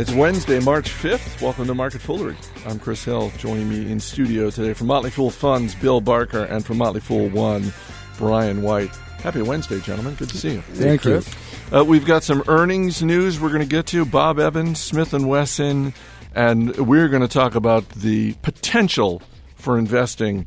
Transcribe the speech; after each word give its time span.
It's 0.00 0.12
Wednesday, 0.12 0.60
March 0.60 0.88
5th. 0.88 1.42
Welcome 1.42 1.66
to 1.66 1.74
Market 1.74 2.00
Foolery. 2.00 2.34
I'm 2.64 2.78
Chris 2.78 3.04
Hill. 3.04 3.30
Joining 3.36 3.68
me 3.68 3.92
in 3.92 4.00
studio 4.00 4.48
today 4.48 4.72
from 4.72 4.86
Motley 4.86 5.10
Fool 5.10 5.28
Funds, 5.28 5.74
Bill 5.74 6.00
Barker, 6.00 6.44
and 6.44 6.64
from 6.64 6.78
Motley 6.78 7.00
Fool 7.00 7.28
One, 7.28 7.70
Brian 8.16 8.62
White. 8.62 8.88
Happy 9.22 9.42
Wednesday, 9.42 9.78
gentlemen. 9.80 10.14
Good 10.14 10.30
to 10.30 10.38
see 10.38 10.52
you. 10.52 10.62
Thank 10.62 11.04
you. 11.04 11.22
Uh, 11.70 11.84
we've 11.84 12.06
got 12.06 12.22
some 12.22 12.42
earnings 12.48 13.02
news 13.02 13.38
we're 13.38 13.50
going 13.50 13.60
to 13.60 13.68
get 13.68 13.84
to. 13.88 14.06
Bob 14.06 14.38
Evans, 14.38 14.80
Smith 14.80 15.12
and 15.12 15.28
Wesson, 15.28 15.92
and 16.34 16.74
we're 16.78 17.08
going 17.08 17.20
to 17.20 17.28
talk 17.28 17.54
about 17.54 17.86
the 17.90 18.32
potential 18.40 19.20
for 19.56 19.78
investing 19.78 20.46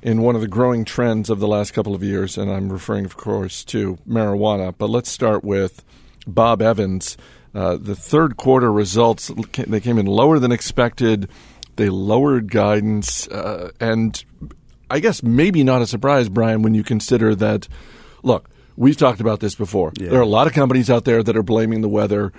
in 0.00 0.22
one 0.22 0.36
of 0.36 0.40
the 0.40 0.48
growing 0.48 0.86
trends 0.86 1.28
of 1.28 1.38
the 1.38 1.48
last 1.48 1.74
couple 1.74 1.94
of 1.94 2.02
years, 2.02 2.38
and 2.38 2.50
I'm 2.50 2.72
referring, 2.72 3.04
of 3.04 3.18
course, 3.18 3.62
to 3.64 3.98
marijuana. 4.08 4.74
But 4.76 4.88
let's 4.88 5.10
start 5.10 5.44
with 5.44 5.84
Bob 6.26 6.62
Evans. 6.62 7.18
Uh, 7.56 7.78
the 7.78 7.96
third 7.96 8.36
quarter 8.36 8.70
results 8.70 9.32
they 9.56 9.80
came 9.80 9.96
in 9.96 10.04
lower 10.04 10.38
than 10.38 10.52
expected. 10.52 11.26
They 11.76 11.88
lowered 11.88 12.50
guidance, 12.50 13.26
uh, 13.28 13.70
and 13.80 14.22
I 14.90 15.00
guess 15.00 15.22
maybe 15.22 15.64
not 15.64 15.80
a 15.80 15.86
surprise, 15.86 16.28
Brian, 16.28 16.60
when 16.60 16.74
you 16.74 16.84
consider 16.84 17.34
that. 17.36 17.66
Look, 18.22 18.50
we've 18.76 18.96
talked 18.98 19.20
about 19.20 19.40
this 19.40 19.54
before. 19.54 19.94
Yeah. 19.98 20.10
There 20.10 20.18
are 20.18 20.22
a 20.22 20.26
lot 20.26 20.46
of 20.46 20.52
companies 20.52 20.90
out 20.90 21.06
there 21.06 21.22
that 21.22 21.34
are 21.34 21.42
blaming 21.42 21.80
the 21.80 21.88
weather. 21.88 22.30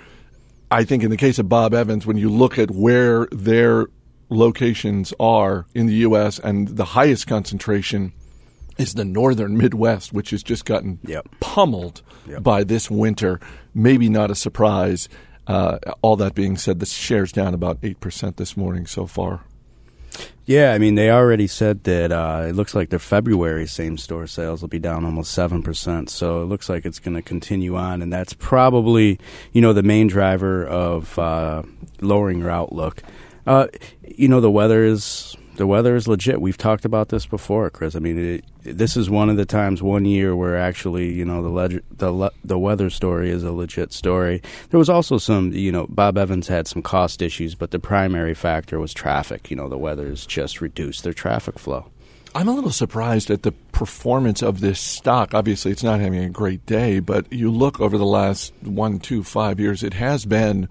I 0.70 0.84
think 0.84 1.02
in 1.02 1.10
the 1.10 1.16
case 1.16 1.40
of 1.40 1.48
Bob 1.48 1.74
Evans, 1.74 2.06
when 2.06 2.16
you 2.16 2.30
look 2.30 2.56
at 2.56 2.70
where 2.70 3.26
their 3.32 3.86
locations 4.28 5.12
are 5.18 5.66
in 5.74 5.86
the 5.86 5.94
U.S. 5.94 6.38
and 6.38 6.68
the 6.68 6.84
highest 6.84 7.26
concentration 7.26 8.12
is 8.78 8.94
the 8.94 9.04
northern 9.04 9.56
Midwest, 9.56 10.12
which 10.12 10.30
has 10.30 10.42
just 10.42 10.64
gotten 10.64 10.98
Yep. 11.04 11.28
pummeled 11.40 12.02
Yep. 12.28 12.42
by 12.42 12.64
this 12.64 12.90
winter. 12.90 13.40
Maybe 13.74 14.08
not 14.08 14.30
a 14.30 14.34
surprise. 14.34 15.08
Uh, 15.46 15.78
all 16.02 16.16
that 16.16 16.34
being 16.34 16.56
said, 16.56 16.78
the 16.78 16.86
shares 16.86 17.32
down 17.32 17.54
about 17.54 17.80
8% 17.82 18.36
this 18.36 18.56
morning 18.56 18.86
so 18.86 19.06
far. 19.06 19.40
Yeah, 20.44 20.72
I 20.72 20.78
mean, 20.78 20.94
they 20.94 21.10
already 21.10 21.46
said 21.46 21.84
that 21.84 22.10
uh, 22.10 22.46
it 22.48 22.54
looks 22.54 22.74
like 22.74 22.88
their 22.88 22.98
February 22.98 23.66
same 23.66 23.98
store 23.98 24.26
sales 24.26 24.62
will 24.62 24.68
be 24.68 24.78
down 24.78 25.04
almost 25.04 25.36
7%. 25.36 26.08
So 26.08 26.42
it 26.42 26.46
looks 26.46 26.68
like 26.70 26.86
it's 26.86 26.98
going 26.98 27.14
to 27.14 27.22
continue 27.22 27.76
on. 27.76 28.00
And 28.00 28.10
that's 28.12 28.32
probably, 28.32 29.18
you 29.52 29.60
know, 29.60 29.72
the 29.74 29.82
main 29.82 30.06
driver 30.06 30.64
of 30.66 31.18
uh, 31.18 31.62
lowering 32.00 32.38
your 32.40 32.50
outlook. 32.50 33.02
Uh, 33.46 33.66
you 34.06 34.28
know, 34.28 34.40
the 34.40 34.50
weather 34.50 34.84
is. 34.84 35.36
The 35.58 35.66
weather 35.66 35.96
is 35.96 36.06
legit. 36.06 36.40
We've 36.40 36.56
talked 36.56 36.84
about 36.84 37.08
this 37.08 37.26
before, 37.26 37.68
Chris. 37.68 37.96
I 37.96 37.98
mean, 37.98 38.16
it, 38.16 38.44
this 38.62 38.96
is 38.96 39.10
one 39.10 39.28
of 39.28 39.36
the 39.36 39.44
times 39.44 39.82
one 39.82 40.04
year 40.04 40.36
where 40.36 40.56
actually, 40.56 41.12
you 41.12 41.24
know, 41.24 41.42
the 41.42 41.48
leg- 41.48 41.82
the 41.90 42.12
le- 42.12 42.30
the 42.44 42.56
weather 42.56 42.90
story 42.90 43.28
is 43.30 43.42
a 43.42 43.50
legit 43.50 43.92
story. 43.92 44.40
There 44.70 44.78
was 44.78 44.88
also 44.88 45.18
some, 45.18 45.50
you 45.52 45.72
know, 45.72 45.88
Bob 45.88 46.16
Evans 46.16 46.46
had 46.46 46.68
some 46.68 46.80
cost 46.80 47.22
issues, 47.22 47.56
but 47.56 47.72
the 47.72 47.80
primary 47.80 48.34
factor 48.34 48.78
was 48.78 48.94
traffic. 48.94 49.50
You 49.50 49.56
know, 49.56 49.68
the 49.68 49.76
weather's 49.76 50.24
just 50.26 50.60
reduced 50.60 51.02
their 51.02 51.12
traffic 51.12 51.58
flow. 51.58 51.90
I'm 52.36 52.46
a 52.46 52.54
little 52.54 52.70
surprised 52.70 53.28
at 53.28 53.42
the 53.42 53.50
performance 53.50 54.44
of 54.44 54.60
this 54.60 54.78
stock. 54.78 55.34
Obviously, 55.34 55.72
it's 55.72 55.82
not 55.82 55.98
having 55.98 56.22
a 56.22 56.30
great 56.30 56.64
day, 56.66 57.00
but 57.00 57.32
you 57.32 57.50
look 57.50 57.80
over 57.80 57.98
the 57.98 58.06
last 58.06 58.52
one, 58.62 59.00
two, 59.00 59.24
five 59.24 59.58
years, 59.58 59.82
it 59.82 59.94
has 59.94 60.24
been 60.24 60.68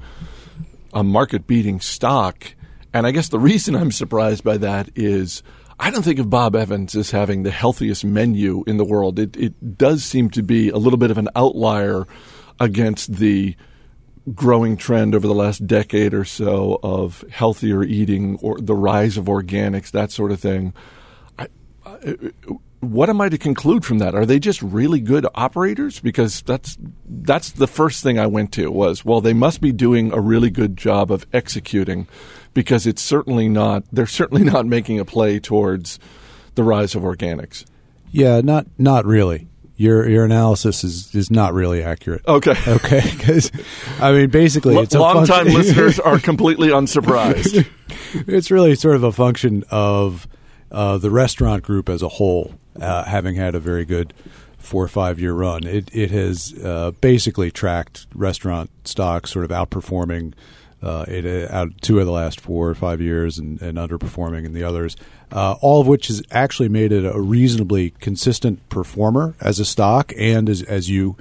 a 0.94 1.04
market 1.04 1.46
beating 1.46 1.82
stock. 1.82 2.54
And 2.98 3.06
I 3.06 3.12
guess 3.12 3.30
the 3.30 3.40
reason 3.40 3.76
I'm 3.76 3.92
surprised 3.92 4.44
by 4.44 4.58
that 4.58 4.90
is 4.96 5.44
I 5.80 5.92
don't 5.92 6.04
think 6.04 6.20
of 6.20 6.30
Bob 6.30 6.56
Evans 6.56 6.96
as 6.96 7.12
having 7.12 7.44
the 7.44 7.52
healthiest 7.52 8.04
menu 8.04 8.64
in 8.66 8.78
the 8.78 8.86
world. 8.86 9.20
It, 9.20 9.38
it 9.38 9.78
does 9.78 10.04
seem 10.04 10.30
to 10.32 10.42
be 10.42 10.70
a 10.70 10.78
little 10.78 10.98
bit 10.98 11.12
of 11.12 11.18
an 11.18 11.30
outlier 11.36 12.08
against 12.60 13.14
the 13.14 13.56
growing 14.34 14.76
trend 14.76 15.14
over 15.14 15.28
the 15.28 15.36
last 15.36 15.68
decade 15.68 16.14
or 16.14 16.26
so 16.26 16.80
of 16.84 17.24
healthier 17.30 17.84
eating 17.84 18.38
or 18.42 18.58
the 18.60 18.76
rise 18.76 19.18
of 19.18 19.26
organics, 19.26 19.92
that 19.92 20.12
sort 20.12 20.32
of 20.32 20.40
thing. 20.40 20.74
I, 21.38 21.48
I, 21.86 22.16
what 22.80 23.10
am 23.10 23.22
I 23.22 23.30
to 23.30 23.38
conclude 23.38 23.86
from 23.86 24.00
that? 24.00 24.16
Are 24.16 24.26
they 24.26 24.40
just 24.40 24.62
really 24.62 25.00
good 25.00 25.26
operators? 25.34 26.00
Because 26.00 26.42
that's 26.42 26.78
that's 27.06 27.52
the 27.52 27.68
first 27.68 28.04
thing 28.04 28.20
I 28.20 28.28
went 28.28 28.52
to 28.54 28.72
was 28.72 29.04
well, 29.04 29.22
they 29.22 29.34
must 29.34 29.62
be 29.62 29.72
doing 29.72 30.14
a 30.14 30.20
really 30.20 30.50
good 30.50 30.78
job 30.78 31.12
of 31.12 31.26
executing, 31.34 32.08
because 32.58 32.88
it's 32.88 33.04
certainly 33.04 33.48
not 33.48 33.84
they're 33.92 34.08
certainly 34.08 34.44
not 34.44 34.66
making 34.66 35.00
a 35.00 35.06
play 35.06 35.40
towards 35.40 36.00
the 36.56 36.64
rise 36.64 36.96
of 36.96 37.04
organics. 37.04 37.66
Yeah, 38.10 38.42
not 38.42 38.66
not 38.80 39.06
really. 39.06 39.48
Your 39.76 40.10
your 40.10 40.26
analysis 40.26 40.84
is 40.84 41.14
is 41.14 41.30
not 41.30 41.54
really 41.54 41.84
accurate. 41.84 42.26
Okay. 42.28 42.56
Okay, 42.68 43.04
because 43.16 43.52
I 44.02 44.12
mean, 44.12 44.32
basically, 44.32 44.76
it's 44.78 44.96
a 44.96 45.00
Long 45.00 45.28
time 45.28 45.46
function- 45.46 45.54
listeners 45.54 46.00
are 46.00 46.18
completely 46.32 46.70
unsurprised. 46.70 47.64
it's 48.28 48.50
really 48.50 48.74
sort 48.74 48.96
of 48.96 49.04
a 49.04 49.12
function 49.12 49.64
of 49.70 50.28
uh, 50.72 50.98
the 50.98 51.12
restaurant 51.12 51.62
group 51.62 51.90
as 51.90 52.02
a 52.02 52.10
whole 52.10 52.56
uh, 52.82 53.04
having 53.04 53.36
had 53.36 53.54
a 53.54 53.60
very 53.60 53.86
good 53.86 54.16
four 54.58 54.84
or 54.84 54.88
five 54.88 55.20
year 55.20 55.34
run. 55.34 55.64
It 55.64 55.92
it 55.94 56.10
has 56.10 56.56
uh, 56.64 56.90
basically 57.02 57.52
tracked 57.52 58.08
restaurant 58.16 58.72
stocks, 58.84 59.30
sort 59.30 59.46
of 59.46 59.52
outperforming. 59.52 60.34
Uh, 60.88 61.04
it 61.10 61.26
uh, 61.26 61.54
out 61.54 61.70
two 61.82 62.00
of 62.00 62.06
the 62.06 62.12
last 62.14 62.40
four 62.40 62.70
or 62.70 62.76
five 62.76 63.02
years, 63.02 63.38
and, 63.38 63.62
and 63.62 63.78
underperforming 63.78 64.46
in 64.46 64.54
the 64.54 64.64
others. 64.64 64.96
Uh, 65.34 65.56
all 65.60 65.82
of 65.82 65.88
which 65.88 66.08
has 66.08 66.24
actually 66.32 66.70
made 66.70 66.94
it 66.94 67.06
a 67.06 67.20
reasonably 67.20 67.90
consistent 68.00 68.70
performer 68.70 69.36
as 69.42 69.60
a 69.60 69.66
stock, 69.66 70.14
and 70.18 70.48
as 70.48 70.62
as 70.64 70.90
you 70.90 71.18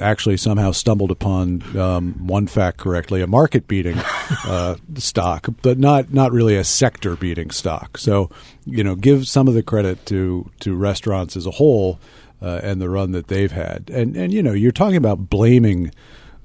actually 0.00 0.38
somehow 0.38 0.72
stumbled 0.72 1.10
upon 1.10 1.62
um, 1.78 2.26
one 2.26 2.46
fact 2.46 2.78
correctly, 2.78 3.20
a 3.20 3.26
market 3.26 3.68
beating 3.68 3.98
uh, 4.46 4.74
stock, 4.96 5.48
but 5.60 5.78
not 5.78 6.10
not 6.10 6.32
really 6.32 6.56
a 6.56 6.64
sector 6.64 7.14
beating 7.14 7.50
stock. 7.50 7.98
So 7.98 8.30
you 8.64 8.82
know, 8.82 8.94
give 8.94 9.28
some 9.28 9.48
of 9.48 9.54
the 9.54 9.62
credit 9.62 10.06
to 10.06 10.50
to 10.60 10.74
restaurants 10.74 11.36
as 11.36 11.44
a 11.44 11.50
whole 11.50 12.00
uh, 12.40 12.60
and 12.62 12.80
the 12.80 12.88
run 12.88 13.12
that 13.12 13.28
they've 13.28 13.52
had. 13.52 13.90
And 13.90 14.16
and 14.16 14.32
you 14.32 14.42
know, 14.42 14.54
you're 14.54 14.72
talking 14.72 14.96
about 14.96 15.28
blaming 15.28 15.92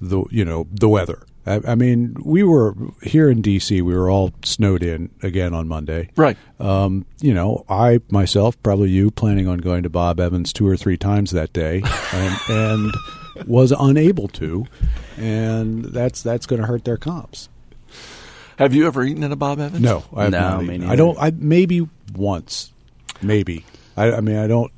the 0.01 0.25
you 0.29 0.43
know 0.43 0.67
the 0.71 0.89
weather. 0.89 1.23
I, 1.45 1.61
I 1.69 1.75
mean, 1.75 2.15
we 2.23 2.43
were 2.43 2.75
here 3.01 3.29
in 3.29 3.41
D.C. 3.41 3.81
We 3.81 3.95
were 3.95 4.09
all 4.09 4.33
snowed 4.43 4.83
in 4.83 5.09
again 5.23 5.53
on 5.53 5.67
Monday. 5.67 6.09
Right. 6.15 6.37
Um, 6.59 7.05
you 7.21 7.33
know, 7.33 7.65
I 7.69 8.01
myself, 8.09 8.61
probably 8.61 8.89
you, 8.89 9.11
planning 9.11 9.47
on 9.47 9.59
going 9.59 9.83
to 9.83 9.89
Bob 9.89 10.19
Evans 10.19 10.53
two 10.53 10.67
or 10.67 10.77
three 10.77 10.97
times 10.97 11.31
that 11.31 11.53
day, 11.53 11.81
and, 12.13 12.35
and 12.49 12.93
was 13.47 13.73
unable 13.77 14.27
to, 14.29 14.65
and 15.17 15.85
that's 15.85 16.21
that's 16.21 16.45
going 16.45 16.61
to 16.61 16.67
hurt 16.67 16.85
their 16.85 16.97
comps. 16.97 17.49
Have 18.57 18.73
you 18.73 18.87
ever 18.87 19.03
eaten 19.03 19.23
at 19.23 19.31
a 19.31 19.37
Bob 19.37 19.59
Evans? 19.59 19.81
No, 19.81 20.03
I 20.13 20.23
have 20.23 20.31
No, 20.31 20.39
not 20.39 20.65
me 20.65 20.85
I 20.85 20.97
don't. 20.97 21.17
I 21.17 21.31
maybe 21.31 21.87
once, 22.13 22.73
maybe. 23.21 23.65
I, 23.95 24.11
I 24.11 24.21
mean, 24.21 24.35
I 24.35 24.47
don't. 24.47 24.71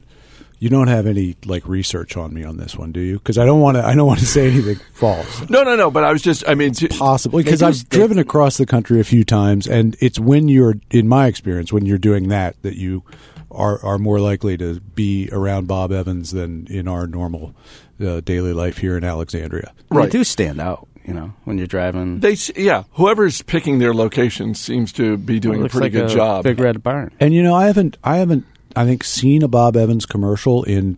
You 0.61 0.69
don't 0.69 0.89
have 0.89 1.07
any 1.07 1.35
like 1.45 1.67
research 1.67 2.15
on 2.15 2.33
me 2.35 2.43
on 2.43 2.57
this 2.57 2.77
one, 2.77 2.91
do 2.91 2.99
you? 2.99 3.17
Because 3.17 3.39
I 3.39 3.45
don't 3.45 3.59
want 3.61 3.77
to. 3.77 3.83
I 3.85 3.95
don't 3.95 4.05
want 4.05 4.19
to 4.19 4.27
say 4.27 4.47
anything 4.47 4.79
false. 4.93 5.49
No, 5.49 5.63
no, 5.63 5.75
no. 5.75 5.89
But 5.89 6.03
I 6.03 6.11
was 6.13 6.21
just, 6.21 6.47
I 6.47 6.53
mean, 6.53 6.71
to- 6.73 6.87
Possibly 6.87 7.41
because 7.43 7.63
I've 7.63 7.89
they- 7.89 7.97
driven 7.97 8.19
across 8.19 8.57
the 8.57 8.67
country 8.67 8.99
a 8.99 9.03
few 9.03 9.23
times, 9.25 9.67
and 9.67 9.97
it's 9.99 10.19
when 10.19 10.47
you're, 10.49 10.75
in 10.91 11.07
my 11.07 11.25
experience, 11.25 11.73
when 11.73 11.87
you're 11.87 11.97
doing 11.97 12.29
that 12.29 12.61
that 12.61 12.75
you 12.77 13.03
are 13.49 13.83
are 13.83 13.97
more 13.97 14.19
likely 14.19 14.55
to 14.57 14.79
be 14.79 15.27
around 15.31 15.67
Bob 15.67 15.91
Evans 15.91 16.29
than 16.29 16.67
in 16.69 16.87
our 16.87 17.07
normal 17.07 17.55
uh, 17.99 18.21
daily 18.21 18.53
life 18.53 18.77
here 18.77 18.95
in 18.95 19.03
Alexandria. 19.03 19.73
Right. 19.89 20.11
They 20.11 20.19
do 20.19 20.23
stand 20.23 20.61
out, 20.61 20.87
you 21.03 21.13
know, 21.15 21.33
when 21.43 21.57
you're 21.57 21.65
driving. 21.67 22.19
they, 22.19 22.33
s- 22.33 22.51
yeah, 22.55 22.83
whoever's 22.91 23.41
picking 23.41 23.79
their 23.79 23.93
location 23.95 24.53
seems 24.53 24.93
to 24.93 25.17
be 25.17 25.39
doing 25.39 25.65
a 25.65 25.69
pretty 25.69 25.85
like 25.85 25.91
good 25.93 26.11
a 26.11 26.13
job. 26.15 26.43
Big 26.43 26.59
red 26.59 26.81
barn. 26.83 27.11
And 27.19 27.33
you 27.33 27.41
know, 27.43 27.55
I 27.55 27.65
haven't, 27.65 27.97
I 28.03 28.17
haven't, 28.17 28.45
I 28.75 28.85
think, 28.85 29.03
seen 29.03 29.43
a 29.43 29.47
Bob 29.47 29.75
Evans 29.75 30.05
commercial 30.05 30.63
in 30.63 30.97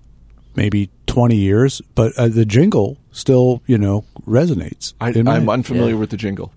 maybe 0.56 0.90
twenty 1.08 1.36
years, 1.36 1.82
but 1.96 2.14
uh, 2.18 2.28
the 2.28 2.46
jingle 2.46 2.98
still, 3.12 3.62
you 3.66 3.78
know, 3.78 4.06
resonates. 4.28 4.94
I, 5.00 5.10
I'm 5.10 5.50
unfamiliar 5.50 5.94
yeah. 5.94 6.00
with 6.00 6.10
the 6.10 6.18
jingle. 6.18 6.54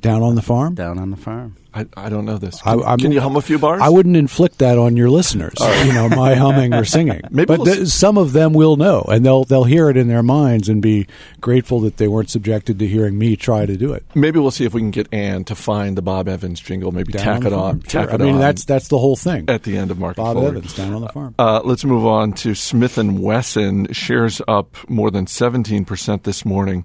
down 0.00 0.22
on 0.22 0.34
the 0.34 0.42
farm. 0.42 0.74
Down 0.74 0.98
on 0.98 1.10
the 1.10 1.16
farm. 1.16 1.56
I, 1.74 1.86
I 1.96 2.08
don't 2.08 2.24
know 2.24 2.38
this. 2.38 2.60
I- 2.64 2.74
Can, 2.74 2.82
I'm- 2.84 2.98
can 2.98 3.12
you 3.12 3.20
hum 3.20 3.36
a 3.36 3.42
few 3.42 3.58
bars? 3.58 3.82
I 3.82 3.88
wouldn't 3.90 4.16
inflict 4.16 4.58
that 4.58 4.78
on 4.78 4.96
your 4.96 5.10
listeners. 5.10 5.54
You 5.60 5.92
know, 5.92 6.08
my 6.08 6.34
humming 6.34 6.72
or 6.72 6.84
singing. 6.84 7.20
Maybe 7.30 7.46
but 7.46 7.58
we'll 7.60 7.74
th- 7.74 7.88
some 7.88 8.16
of 8.18 8.32
them 8.32 8.52
will 8.54 8.76
know, 8.76 9.02
and 9.02 9.24
they'll 9.26 9.44
they'll 9.44 9.64
hear 9.64 9.90
it 9.90 9.96
in 9.96 10.08
their 10.08 10.22
minds 10.22 10.68
and 10.68 10.80
be 10.80 11.06
grateful 11.40 11.80
that 11.80 11.98
they 11.98 12.08
weren't 12.08 12.30
subjected 12.30 12.78
to 12.78 12.86
hearing 12.86 13.18
me 13.18 13.36
try 13.36 13.66
to 13.66 13.76
do 13.76 13.92
it. 13.92 14.04
Maybe 14.14 14.38
we'll 14.38 14.50
see 14.50 14.64
if 14.64 14.72
we 14.74 14.80
can 14.80 14.90
get 14.90 15.12
Ann 15.12 15.44
to 15.44 15.54
find 15.54 15.96
the 15.96 16.02
Bob 16.02 16.28
Evans 16.28 16.60
jingle. 16.60 16.92
Maybe 16.92 17.12
Down 17.12 17.22
tack 17.24 17.44
it 17.44 17.52
on. 17.52 17.82
Sure. 17.82 18.02
Tack 18.02 18.10
I 18.10 18.14
it 18.14 18.20
mean, 18.20 18.34
on 18.34 18.40
that's 18.40 18.64
that's 18.64 18.88
the 18.88 18.98
whole 18.98 19.16
thing. 19.16 19.44
at 19.48 19.62
the 19.64 19.76
end 19.76 19.90
of 19.90 19.98
market 19.98 20.16
Bob 20.16 20.36
forward. 20.36 20.56
Evans 20.56 20.74
down 20.74 20.94
on 20.94 21.02
the 21.02 21.08
farm. 21.08 21.34
Uh, 21.38 21.60
let's 21.64 21.84
move 21.84 22.06
on 22.06 22.32
to 22.34 22.54
Smith 22.54 22.96
and 22.98 23.20
Wesson. 23.20 23.92
Shares 23.92 24.40
up 24.48 24.76
more 24.88 25.10
than 25.10 25.26
17% 25.26 26.22
this 26.22 26.44
morning 26.44 26.84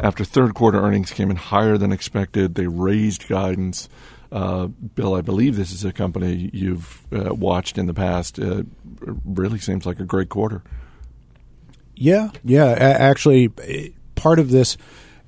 after 0.00 0.24
third 0.24 0.54
quarter 0.54 0.80
earnings 0.82 1.10
came 1.12 1.30
in 1.30 1.36
higher 1.36 1.78
than 1.78 1.92
expected. 1.92 2.54
They 2.56 2.66
raised 2.66 3.28
guidance. 3.28 3.88
Uh, 4.32 4.68
Bill, 4.68 5.14
I 5.14 5.20
believe 5.20 5.56
this 5.56 5.72
is 5.72 5.84
a 5.84 5.92
company 5.92 6.50
you've 6.54 7.04
uh, 7.12 7.34
watched 7.34 7.76
in 7.76 7.86
the 7.86 7.92
past. 7.92 8.38
Uh, 8.38 8.62
really 9.24 9.58
seems 9.58 9.84
like 9.84 10.00
a 10.00 10.04
great 10.04 10.30
quarter. 10.30 10.62
Yeah, 11.94 12.30
yeah. 12.42 12.70
A- 12.70 13.00
actually, 13.00 13.48
part 14.14 14.38
of 14.38 14.50
this 14.50 14.78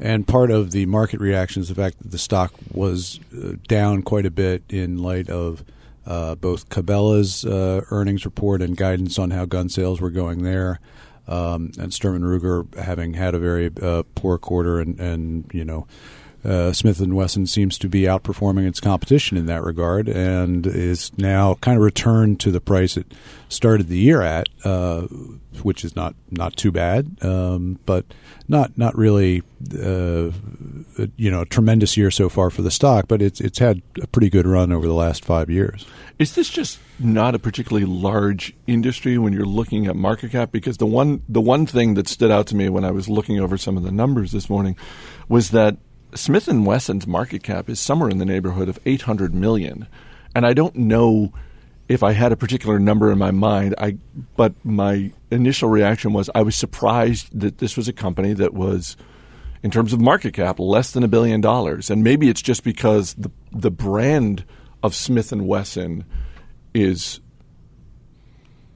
and 0.01 0.27
part 0.27 0.51
of 0.51 0.71
the 0.71 0.87
market 0.87 1.21
reaction 1.21 1.61
is 1.61 1.69
the 1.69 1.75
fact 1.75 1.99
that 1.99 2.11
the 2.11 2.19
stock 2.19 2.55
was 2.73 3.21
uh, 3.37 3.53
down 3.69 4.03
quite 4.03 4.25
a 4.25 4.31
bit 4.31 4.63
in 4.71 4.99
light 4.99 5.29
of 5.29 5.63
uh, 6.07 6.35
both 6.35 6.71
Cabela's 6.71 7.45
uh, 7.45 7.83
earnings 7.91 8.25
report 8.25 8.63
and 8.63 8.77
guidance 8.77 9.19
on 9.19 9.31
how 9.31 9.45
gun 9.45 9.69
sales 9.69 10.01
were 10.01 10.11
going 10.11 10.45
there, 10.45 10.81
um, 11.29 11.73
and 11.79 11.93
Sturm 11.93 12.17
and 12.17 12.25
Ruger 12.25 12.75
having 12.77 13.15
had 13.15 13.35
a 13.35 13.39
very 13.39 13.71
poor 14.15 14.39
quarter, 14.39 14.81
and, 14.81 14.99
and 14.99 15.51
you 15.53 15.65
know. 15.65 15.87
Uh, 16.45 16.73
Smith 16.73 17.01
and 17.01 17.15
Wesson 17.15 17.47
seems 17.47 17.79
to 17.79 17.89
be 17.89 18.03
outperforming 18.03 18.67
its 18.67 18.81
competition 18.81 19.37
in 19.37 19.47
that 19.47 19.63
regard, 19.63 20.09
and 20.09 20.67
is 20.67 21.17
now 21.17 21.55
kind 21.55 21.77
of 21.77 21.83
returned 21.83 22.39
to 22.41 22.51
the 22.51 22.61
price 22.61 22.97
it 22.97 23.13
started 23.49 23.89
the 23.89 23.99
year 23.99 24.21
at, 24.21 24.49
uh, 24.65 25.03
which 25.63 25.85
is 25.85 25.97
not 25.97 26.15
not 26.31 26.57
too 26.57 26.71
bad, 26.71 27.17
um, 27.23 27.79
but 27.87 28.05
not 28.47 28.77
not 28.77 28.97
really 28.97 29.43
uh, 29.73 30.31
you 31.17 31.31
know 31.31 31.41
a 31.43 31.47
tremendous 31.47 31.97
year 31.97 32.11
so 32.11 32.29
far 32.29 32.51
for 32.51 32.63
the 32.63 32.71
stock. 32.71 33.09
But 33.09 33.23
it's 33.23 33.41
it's 33.41 33.59
had 33.59 33.81
a 34.03 34.07
pretty 34.07 34.29
good 34.29 34.47
run 34.47 34.71
over 34.71 34.87
the 34.87 34.93
last 34.93 35.25
five 35.25 35.49
years. 35.49 35.87
Is 36.19 36.35
this 36.35 36.51
just 36.51 36.79
not 36.99 37.35
a 37.35 37.39
particularly 37.39 37.87
large 37.87 38.55
industry 38.67 39.19
when 39.19 39.33
you're 39.33 39.47
looking 39.47 39.87
at 39.87 39.97
market 39.97 40.33
cap? 40.33 40.53
Because 40.53 40.77
the 40.77 40.87
one 40.87 41.23
the 41.29 41.41
one 41.41 41.65
thing 41.65 41.95
that 41.95 42.07
stood 42.07 42.31
out 42.31 42.47
to 42.49 42.57
me 42.57 42.69
when 42.69 42.85
I 42.85 42.91
was 42.91 43.09
looking 43.09 43.41
over 43.41 43.57
some 43.57 43.77
of 43.77 43.83
the 43.83 43.93
numbers 43.93 44.31
this 44.33 44.51
morning 44.51 44.77
was 45.29 45.51
that 45.51 45.79
Smith 46.15 46.49
and 46.49 46.67
Wesson's 46.67 47.07
market 47.07 47.43
cap 47.43 47.69
is 47.69 47.81
somewhere 47.81 48.11
in 48.11 48.19
the 48.19 48.25
neighborhood 48.25 48.69
of 48.69 48.79
800 48.87 49.35
million, 49.35 49.87
and 50.35 50.47
I 50.47 50.53
don't 50.53 50.77
know 50.77 51.33
if 51.89 52.03
I 52.03 52.13
had 52.13 52.33
a 52.33 52.37
particular 52.37 52.79
number 52.79 53.13
in 53.13 53.19
my 53.19 53.31
mind. 53.31 53.75
I 53.79 53.99
but 54.37 54.55
my 54.65 55.13
initial 55.31 55.69
reaction 55.69 56.13
was 56.13 56.31
I 56.35 56.43
was 56.43 56.57
surprised 56.57 57.39
that 57.39 57.59
this 57.59 57.77
was 57.77 57.89
a 57.89 57.93
company 57.93 58.33
that 58.35 58.55
was, 58.55 58.97
in 59.63 59.71
terms 59.71 59.93
of 59.93 60.01
market 60.01 60.35
cap, 60.35 60.59
less 60.59 60.93
than 60.93 61.03
a 61.03 61.09
billion 61.09 61.41
dollars, 61.41 61.91
and 61.91 62.03
maybe 62.03 62.29
it's 62.29 62.43
just 62.43 62.65
because 62.65 63.15
the 63.15 63.31
the 63.53 63.71
brand 63.71 64.45
of 64.83 64.95
Smith 64.95 65.33
and 65.33 65.47
Wesson 65.47 66.05
is 66.73 67.21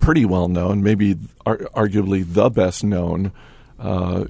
pretty 0.00 0.24
well 0.24 0.48
known, 0.48 0.82
maybe 0.82 1.16
ar- 1.44 1.58
arguably 1.74 2.24
the 2.26 2.50
best 2.50 2.84
known. 2.84 3.32
Uh, 3.78 4.24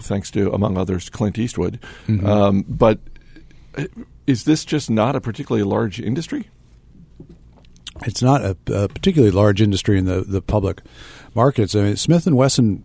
thanks 0.00 0.30
to, 0.32 0.52
among 0.52 0.76
others, 0.76 1.08
Clint 1.08 1.38
Eastwood. 1.38 1.78
Mm-hmm. 2.06 2.26
Um, 2.26 2.64
but 2.68 2.98
is 4.26 4.44
this 4.44 4.64
just 4.64 4.90
not 4.90 5.16
a 5.16 5.20
particularly 5.20 5.64
large 5.64 6.00
industry? 6.00 6.48
It's 8.04 8.22
not 8.22 8.42
a, 8.42 8.56
a, 8.66 8.88
particularly 8.88 9.32
large 9.32 9.60
industry 9.60 9.98
in 9.98 10.06
the, 10.06 10.22
the 10.22 10.42
public 10.42 10.80
markets. 11.34 11.74
I 11.74 11.82
mean, 11.82 11.96
Smith 11.96 12.26
and 12.26 12.36
Wesson. 12.36 12.84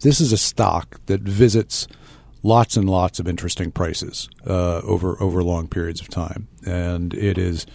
This 0.00 0.20
is 0.20 0.32
a 0.32 0.36
stock 0.36 1.00
that 1.06 1.22
visits 1.22 1.88
lots 2.42 2.76
and 2.76 2.88
lots 2.88 3.18
of 3.18 3.26
interesting 3.26 3.70
prices 3.70 4.28
uh, 4.46 4.80
over 4.80 5.20
over 5.22 5.42
long 5.42 5.66
periods 5.68 6.00
of 6.00 6.08
time, 6.08 6.48
and 6.66 7.14
it 7.14 7.38
is 7.38 7.66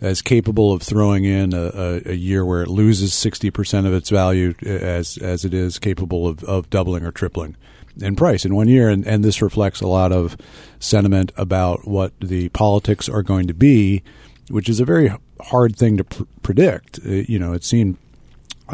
as 0.00 0.22
capable 0.22 0.72
of 0.72 0.82
throwing 0.82 1.24
in 1.24 1.52
a, 1.52 1.70
a, 1.74 2.02
a 2.10 2.14
year 2.14 2.44
where 2.44 2.62
it 2.62 2.68
loses 2.68 3.12
60% 3.12 3.86
of 3.86 3.94
its 3.94 4.10
value 4.10 4.54
as 4.62 5.16
as 5.18 5.44
it 5.44 5.54
is 5.54 5.78
capable 5.78 6.28
of, 6.28 6.44
of 6.44 6.68
doubling 6.70 7.04
or 7.04 7.12
tripling 7.12 7.56
in 8.00 8.16
price 8.16 8.44
in 8.44 8.54
one 8.54 8.68
year. 8.68 8.88
And, 8.88 9.06
and 9.06 9.24
this 9.24 9.40
reflects 9.40 9.80
a 9.80 9.86
lot 9.86 10.12
of 10.12 10.36
sentiment 10.78 11.32
about 11.36 11.86
what 11.86 12.12
the 12.20 12.48
politics 12.50 13.08
are 13.08 13.22
going 13.22 13.46
to 13.46 13.54
be, 13.54 14.02
which 14.48 14.68
is 14.68 14.80
a 14.80 14.84
very 14.84 15.10
hard 15.40 15.76
thing 15.76 15.96
to 15.96 16.04
pr- 16.04 16.24
predict. 16.42 17.00
Uh, 17.04 17.10
you 17.26 17.38
know, 17.38 17.52
it 17.52 17.64
seemed 17.64 17.96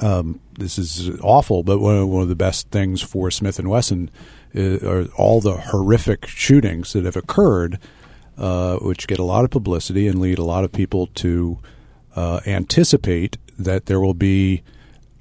um, 0.00 0.40
this 0.58 0.78
is 0.78 1.10
awful, 1.20 1.62
but 1.62 1.78
one 1.78 1.96
of, 1.96 2.08
one 2.08 2.22
of 2.22 2.28
the 2.28 2.34
best 2.34 2.70
things 2.70 3.02
for 3.02 3.30
Smith 3.30 3.58
and 3.58 3.68
Wesson 3.68 4.10
is, 4.52 4.82
are 4.82 5.04
all 5.16 5.40
the 5.40 5.56
horrific 5.56 6.26
shootings 6.26 6.92
that 6.94 7.04
have 7.04 7.16
occurred 7.16 7.78
uh, 8.38 8.76
which 8.78 9.06
get 9.06 9.18
a 9.18 9.24
lot 9.24 9.44
of 9.44 9.50
publicity 9.50 10.08
and 10.08 10.20
lead 10.20 10.38
a 10.38 10.44
lot 10.44 10.64
of 10.64 10.72
people 10.72 11.06
to 11.08 11.58
uh, 12.16 12.40
anticipate 12.46 13.36
that 13.58 13.86
there 13.86 14.00
will 14.00 14.14
be, 14.14 14.62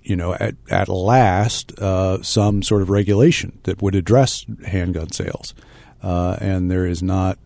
you 0.03 0.15
know, 0.15 0.33
at, 0.35 0.55
at 0.69 0.87
last, 0.87 1.77
uh, 1.79 2.21
some 2.23 2.63
sort 2.63 2.81
of 2.81 2.89
regulation 2.89 3.59
that 3.63 3.81
would 3.81 3.95
address 3.95 4.45
handgun 4.65 5.11
sales. 5.11 5.53
Uh, 6.01 6.37
and 6.41 6.71
there 6.71 6.85
is 6.85 7.03
not 7.03 7.37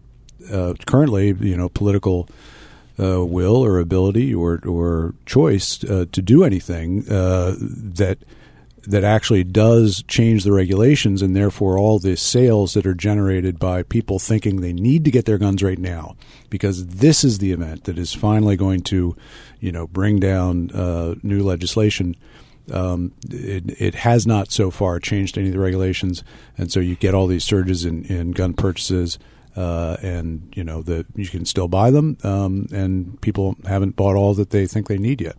uh, 0.52 0.74
currently, 0.86 1.36
you 1.40 1.58
know, 1.58 1.70
political 1.70 2.30
will 2.98 3.58
or 3.58 3.80
ability 3.80 4.34
or, 4.34 4.62
or 4.66 5.14
choice 5.26 5.78
to 5.78 6.06
do 6.06 6.46
anything 6.46 7.02
that 7.02 8.18
that 8.88 9.04
actually 9.04 9.44
does 9.44 10.04
change 10.08 10.44
the 10.44 10.52
regulations, 10.52 11.22
and 11.22 11.36
therefore 11.36 11.78
all 11.78 12.00
the 12.00 12.16
sales 12.16 12.74
that 12.74 12.86
are 12.86 12.94
generated 12.94 13.60
by 13.60 13.84
people 13.84 14.20
thinking 14.20 14.62
they 14.62 14.74
need 14.74 15.06
to 15.06 15.12
get 15.12 15.26
their 15.26 15.38
guns 15.38 15.64
right 15.64 15.80
now, 15.80 16.16
because 16.50 16.86
this 16.88 17.24
is 17.24 17.40
the 17.40 17.52
event 17.52 17.86
that 17.86 17.98
is 17.98 18.14
finally 18.14 18.56
going 18.56 18.82
to, 18.82 19.16
you 19.60 19.72
know, 19.72 19.88
bring 19.88 20.20
down 20.20 20.72
uh, 20.72 21.16
new 21.24 21.44
legislation. 21.44 22.16
Um, 22.72 23.14
it, 23.30 23.80
it, 23.80 23.96
has 23.96 24.26
not 24.26 24.52
so 24.52 24.72
far 24.72 25.00
changed 25.00 25.38
any 25.38 25.48
of 25.48 25.54
the 25.54 25.60
regulations, 25.60 26.24
and 26.58 26.72
so 26.72 26.80
you 26.80 26.96
get 26.96 27.14
all 27.14 27.28
these 27.28 27.44
surges 27.44 27.86
in, 27.86 28.06
in 28.06 28.32
gun 28.32 28.54
purchases. 28.54 29.20
Uh, 29.56 29.96
and 30.02 30.52
you 30.54 30.66
know 30.66 30.82
that 30.82 31.06
you 31.16 31.28
can 31.30 31.46
still 31.46 31.70
buy 31.70 31.90
them, 31.90 32.18
um, 32.24 32.68
and 32.74 33.22
people 33.22 33.56
haven't 33.66 33.96
bought 33.96 34.18
all 34.18 34.34
that 34.34 34.50
they 34.50 34.68
think 34.68 34.90
they 34.90 34.98
need 34.98 35.22
yet. 35.22 35.38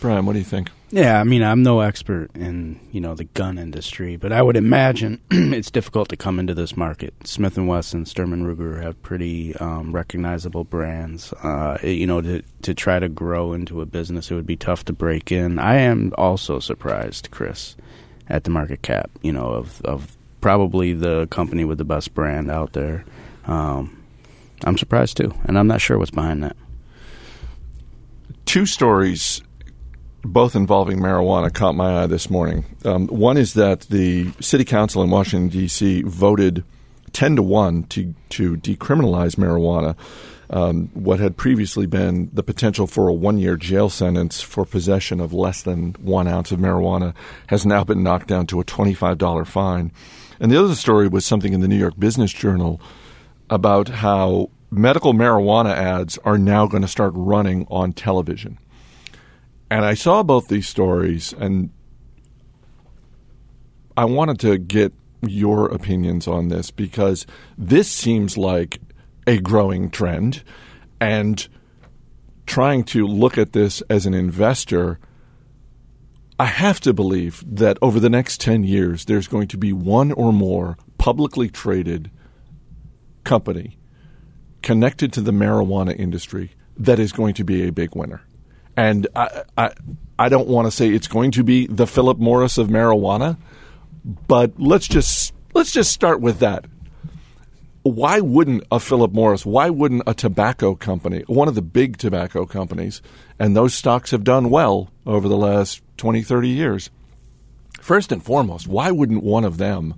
Brian, 0.00 0.24
what 0.24 0.32
do 0.32 0.38
you 0.38 0.46
think? 0.46 0.70
Yeah, 0.90 1.20
I 1.20 1.24
mean, 1.24 1.42
I'm 1.42 1.62
no 1.62 1.80
expert 1.80 2.30
in 2.34 2.80
you 2.92 3.00
know 3.00 3.14
the 3.14 3.24
gun 3.24 3.58
industry, 3.58 4.16
but 4.16 4.32
I 4.32 4.40
would 4.40 4.56
imagine 4.56 5.20
it's 5.30 5.70
difficult 5.70 6.08
to 6.08 6.16
come 6.16 6.38
into 6.38 6.54
this 6.54 6.78
market. 6.78 7.12
Smith 7.24 7.58
and 7.58 7.68
Wesson, 7.68 8.06
Sturm 8.06 8.32
and 8.32 8.46
Ruger 8.46 8.82
have 8.82 9.00
pretty 9.02 9.54
um, 9.56 9.92
recognizable 9.94 10.64
brands. 10.64 11.34
Uh, 11.34 11.76
you 11.82 12.06
know, 12.06 12.22
to 12.22 12.42
to 12.62 12.72
try 12.72 12.98
to 12.98 13.08
grow 13.08 13.52
into 13.52 13.82
a 13.82 13.86
business, 13.86 14.30
it 14.30 14.34
would 14.34 14.46
be 14.46 14.56
tough 14.56 14.86
to 14.86 14.94
break 14.94 15.30
in. 15.30 15.58
I 15.58 15.76
am 15.76 16.12
also 16.16 16.58
surprised, 16.58 17.30
Chris, 17.30 17.76
at 18.30 18.44
the 18.44 18.50
market 18.50 18.80
cap. 18.80 19.10
You 19.20 19.32
know, 19.32 19.48
of 19.48 19.82
of 19.82 20.16
probably 20.40 20.94
the 20.94 21.26
company 21.26 21.66
with 21.66 21.76
the 21.76 21.84
best 21.84 22.14
brand 22.14 22.50
out 22.50 22.72
there. 22.72 23.04
Um, 23.44 24.02
I'm 24.64 24.78
surprised 24.78 25.18
too, 25.18 25.34
and 25.44 25.58
I'm 25.58 25.66
not 25.66 25.82
sure 25.82 25.98
what's 25.98 26.10
behind 26.10 26.42
that. 26.44 26.56
Two 28.46 28.64
stories 28.64 29.42
both 30.24 30.56
involving 30.56 30.98
marijuana 30.98 31.52
caught 31.52 31.74
my 31.74 32.02
eye 32.02 32.06
this 32.06 32.28
morning. 32.28 32.64
Um, 32.84 33.06
one 33.08 33.36
is 33.36 33.54
that 33.54 33.82
the 33.82 34.32
city 34.40 34.64
council 34.64 35.02
in 35.02 35.10
Washington 35.10 35.48
D.C. 35.48 36.02
voted 36.02 36.64
ten 37.12 37.36
to 37.36 37.42
one 37.42 37.84
to 37.84 38.14
to 38.30 38.56
decriminalize 38.56 39.36
marijuana. 39.36 39.96
Um, 40.50 40.88
what 40.94 41.20
had 41.20 41.36
previously 41.36 41.84
been 41.84 42.30
the 42.32 42.42
potential 42.42 42.86
for 42.86 43.08
a 43.08 43.12
one 43.12 43.38
year 43.38 43.56
jail 43.56 43.90
sentence 43.90 44.40
for 44.40 44.64
possession 44.64 45.20
of 45.20 45.34
less 45.34 45.62
than 45.62 45.92
one 46.00 46.26
ounce 46.26 46.52
of 46.52 46.58
marijuana 46.58 47.14
has 47.48 47.66
now 47.66 47.84
been 47.84 48.02
knocked 48.02 48.28
down 48.28 48.46
to 48.46 48.60
a 48.60 48.64
twenty 48.64 48.94
five 48.94 49.18
dollar 49.18 49.44
fine. 49.44 49.92
And 50.40 50.50
the 50.50 50.58
other 50.58 50.74
story 50.74 51.08
was 51.08 51.26
something 51.26 51.52
in 51.52 51.60
the 51.60 51.68
New 51.68 51.76
York 51.76 51.98
Business 51.98 52.32
Journal 52.32 52.80
about 53.50 53.88
how 53.88 54.50
medical 54.70 55.12
marijuana 55.12 55.74
ads 55.74 56.18
are 56.18 56.38
now 56.38 56.66
going 56.66 56.82
to 56.82 56.88
start 56.88 57.12
running 57.14 57.66
on 57.70 57.92
television. 57.92 58.58
And 59.70 59.84
I 59.84 59.94
saw 59.94 60.22
both 60.22 60.48
these 60.48 60.68
stories, 60.68 61.34
and 61.34 61.70
I 63.96 64.04
wanted 64.06 64.38
to 64.40 64.56
get 64.58 64.92
your 65.22 65.66
opinions 65.66 66.26
on 66.26 66.48
this 66.48 66.70
because 66.70 67.26
this 67.56 67.90
seems 67.90 68.38
like 68.38 68.80
a 69.26 69.38
growing 69.38 69.90
trend. 69.90 70.42
And 71.00 71.46
trying 72.46 72.84
to 72.84 73.06
look 73.06 73.36
at 73.36 73.52
this 73.52 73.82
as 73.90 74.06
an 74.06 74.14
investor, 74.14 74.98
I 76.38 76.46
have 76.46 76.80
to 76.80 76.94
believe 76.94 77.44
that 77.46 77.78
over 77.82 78.00
the 78.00 78.08
next 78.08 78.40
10 78.40 78.64
years, 78.64 79.04
there's 79.04 79.28
going 79.28 79.48
to 79.48 79.58
be 79.58 79.72
one 79.72 80.12
or 80.12 80.32
more 80.32 80.78
publicly 80.96 81.48
traded 81.48 82.10
company 83.24 83.76
connected 84.62 85.12
to 85.12 85.20
the 85.20 85.32
marijuana 85.32 85.96
industry 85.98 86.52
that 86.76 86.98
is 86.98 87.12
going 87.12 87.34
to 87.34 87.44
be 87.44 87.66
a 87.66 87.72
big 87.72 87.94
winner 87.94 88.22
and 88.78 89.08
I, 89.16 89.42
I, 89.56 89.72
I 90.20 90.28
don't 90.28 90.46
want 90.46 90.68
to 90.68 90.70
say 90.70 90.88
it's 90.88 91.08
going 91.08 91.32
to 91.32 91.42
be 91.42 91.66
the 91.66 91.84
Philip 91.84 92.18
Morris 92.18 92.58
of 92.58 92.68
marijuana, 92.68 93.36
but 94.28 94.52
let's 94.56 94.86
just 94.86 95.34
let's 95.52 95.72
just 95.72 95.90
start 95.90 96.20
with 96.20 96.38
that. 96.38 96.64
Why 97.82 98.20
wouldn't 98.20 98.62
a 98.70 98.78
Philip 98.78 99.12
Morris? 99.12 99.44
Why 99.44 99.68
wouldn't 99.68 100.04
a 100.06 100.14
tobacco 100.14 100.76
company, 100.76 101.24
one 101.26 101.48
of 101.48 101.56
the 101.56 101.62
big 101.62 101.96
tobacco 101.96 102.46
companies, 102.46 103.02
and 103.36 103.56
those 103.56 103.74
stocks 103.74 104.12
have 104.12 104.22
done 104.22 104.48
well 104.48 104.90
over 105.04 105.26
the 105.26 105.36
last 105.36 105.82
20, 105.96 106.22
30 106.22 106.48
years. 106.48 106.90
First 107.80 108.12
and 108.12 108.22
foremost, 108.22 108.68
why 108.68 108.92
wouldn't 108.92 109.24
one 109.24 109.44
of 109.44 109.58
them 109.58 109.94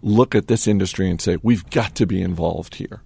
look 0.00 0.36
at 0.36 0.46
this 0.46 0.68
industry 0.68 1.10
and 1.10 1.20
say, 1.20 1.38
we've 1.42 1.68
got 1.70 1.96
to 1.96 2.06
be 2.06 2.22
involved 2.22 2.76
here? 2.76 3.02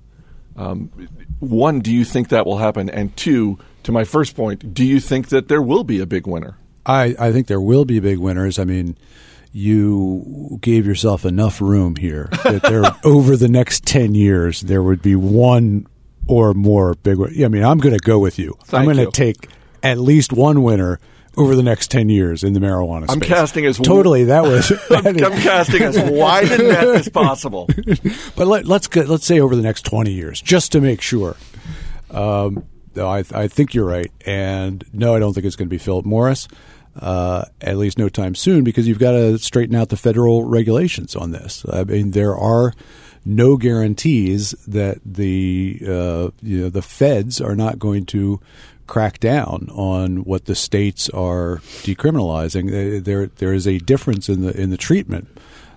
Um, 0.57 0.91
one, 1.39 1.81
do 1.81 1.91
you 1.91 2.05
think 2.05 2.29
that 2.29 2.45
will 2.45 2.59
happen? 2.59 2.91
And 2.91 3.17
two, 3.17 3.59
to 3.85 3.93
my 3.93 4.05
first 4.05 4.37
point, 4.37 4.75
do 4.75 4.85
you 4.85 5.01
think 5.01 5.29
that 5.29 5.49
there 5.49 5.63
will 5.63 5.85
be 5.85 6.01
a 6.01 6.07
big 6.07 6.27
winner? 6.27 6.57
I, 6.87 7.15
I 7.19 7.33
think 7.33 7.47
there 7.47 7.61
will 7.61 7.85
be 7.85 8.01
big 8.01 8.19
winners. 8.19 8.59
I 8.59 8.65
mean, 8.65 8.97
you 9.53 10.59
gave 10.61 10.87
yourself 10.87 11.25
enough 11.25 11.61
room 11.61 11.97
here 11.97 12.29
that 12.45 12.63
there 12.63 12.85
over 13.05 13.37
the 13.37 13.49
next 13.49 13.85
10 13.85 14.15
years 14.15 14.61
there 14.63 14.83
would 14.83 15.03
be 15.03 15.17
one 15.17 15.87
or 16.29 16.55
more 16.55 16.95
big 16.95 17.19
winners. 17.19 17.43
I 17.43 17.49
mean 17.49 17.65
I'm 17.65 17.79
going 17.79 17.95
to 17.95 18.01
go 18.01 18.19
with 18.19 18.39
you. 18.39 18.57
Thank 18.65 18.89
I'm 18.89 18.95
going 18.95 19.05
to 19.05 19.11
take 19.11 19.49
at 19.83 19.99
least 19.99 20.33
one 20.33 20.63
winner 20.63 21.01
over 21.37 21.55
the 21.55 21.63
next 21.63 21.91
10 21.91 22.09
years 22.09 22.45
in 22.45 22.53
the 22.53 22.61
marijuana 22.61 23.07
I'm 23.09 23.19
space. 23.19 23.29
casting 23.29 23.67
as 23.67 23.79
Totally 23.79 24.25
that 24.25 24.43
was 24.43 24.71
I'm, 24.91 25.07
I'm 25.07 25.41
casting 25.41 25.83
as 25.83 25.99
wide 25.99 26.51
a 26.53 26.59
net 26.59 26.87
as 26.87 27.09
possible. 27.09 27.69
but 28.37 28.47
let, 28.47 28.67
let's 28.67 28.95
let's 28.95 29.27
say 29.27 29.41
over 29.41 29.57
the 29.57 29.63
next 29.63 29.83
20 29.83 30.13
years 30.13 30.41
just 30.41 30.73
to 30.73 30.81
make 30.81 31.01
sure. 31.01 31.37
Um, 32.11 32.65
I, 32.97 33.25
I 33.33 33.49
think 33.49 33.75
you're 33.75 33.87
right, 33.87 34.11
and 34.27 34.85
no, 34.93 35.15
I 35.15 35.19
don't 35.19 35.33
think 35.33 35.47
it's 35.47 35.57
going 35.57 35.69
to 35.69 35.75
be 35.75 35.79
Philip 35.79 36.05
Morris. 36.05 36.49
Uh, 36.99 37.45
at 37.61 37.77
least 37.77 37.99
no 37.99 38.09
time 38.09 38.35
soon, 38.35 38.65
because 38.65 38.89
you've 38.89 38.99
got 38.99 39.13
to 39.13 39.39
straighten 39.39 39.77
out 39.77 39.91
the 39.91 39.97
federal 39.97 40.45
regulations 40.45 41.15
on 41.15 41.31
this. 41.31 41.65
I 41.73 41.85
mean, 41.85 42.11
there 42.11 42.37
are 42.37 42.75
no 43.25 43.57
guarantees 43.57 44.51
that 44.67 44.99
the 45.05 45.79
uh, 45.83 46.31
you 46.43 46.63
know 46.63 46.69
the 46.69 46.83
feds 46.83 47.41
are 47.41 47.55
not 47.55 47.79
going 47.79 48.07
to 48.07 48.41
crack 48.87 49.21
down 49.21 49.69
on 49.73 50.25
what 50.25 50.47
the 50.47 50.55
states 50.55 51.09
are 51.11 51.59
decriminalizing. 51.83 53.05
There 53.05 53.27
there 53.27 53.53
is 53.53 53.67
a 53.67 53.79
difference 53.79 54.29
in 54.29 54.43
the 54.43 54.61
in 54.61 54.71
the 54.71 54.77
treatment 54.77 55.29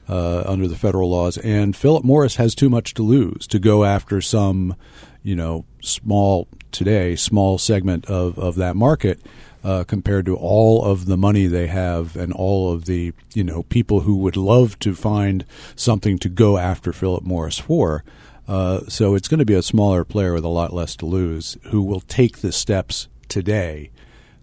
uh, 0.07 0.43
under 0.45 0.67
the 0.67 0.75
federal 0.75 1.09
laws, 1.09 1.37
and 1.37 1.75
Philip 1.75 2.03
Morris 2.03 2.37
has 2.37 2.55
too 2.55 2.69
much 2.69 2.93
to 2.95 3.03
lose 3.03 3.45
to 3.47 3.59
go 3.59 3.83
after 3.83 4.21
some, 4.21 4.75
you 5.23 5.35
know, 5.35 5.65
small 5.81 6.47
today 6.71 7.15
small 7.15 7.57
segment 7.57 8.05
of 8.05 8.37
of 8.37 8.55
that 8.55 8.75
market. 8.75 9.19
Uh, 9.63 9.85
compared 9.85 10.25
to 10.25 10.35
all 10.35 10.83
of 10.83 11.05
the 11.05 11.15
money 11.15 11.45
they 11.45 11.67
have 11.67 12.17
and 12.17 12.33
all 12.33 12.73
of 12.73 12.83
the 12.83 13.13
you 13.33 13.45
know 13.45 13.63
people 13.63 14.01
who 14.01 14.17
would 14.17 14.35
love 14.35 14.77
to 14.77 14.93
find 14.93 15.45
something 15.73 16.17
to 16.17 16.27
go 16.27 16.57
after 16.57 16.91
Philip 16.91 17.23
Morris 17.23 17.59
for, 17.59 18.03
uh, 18.47 18.81
so 18.89 19.15
it's 19.15 19.29
going 19.29 19.39
to 19.39 19.45
be 19.45 19.53
a 19.53 19.61
smaller 19.61 20.03
player 20.03 20.33
with 20.33 20.43
a 20.43 20.49
lot 20.49 20.73
less 20.73 20.97
to 20.97 21.05
lose 21.05 21.57
who 21.71 21.81
will 21.81 22.01
take 22.01 22.39
the 22.39 22.51
steps 22.51 23.07
today 23.29 23.89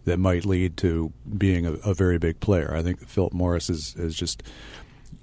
that 0.04 0.18
might 0.18 0.46
lead 0.46 0.76
to 0.78 1.12
being 1.36 1.66
a, 1.66 1.72
a 1.84 1.94
very 1.94 2.18
big 2.18 2.40
player. 2.40 2.74
I 2.74 2.82
think 2.82 3.06
Philip 3.06 3.32
Morris 3.32 3.68
is, 3.68 3.94
is 3.96 4.16
just, 4.16 4.42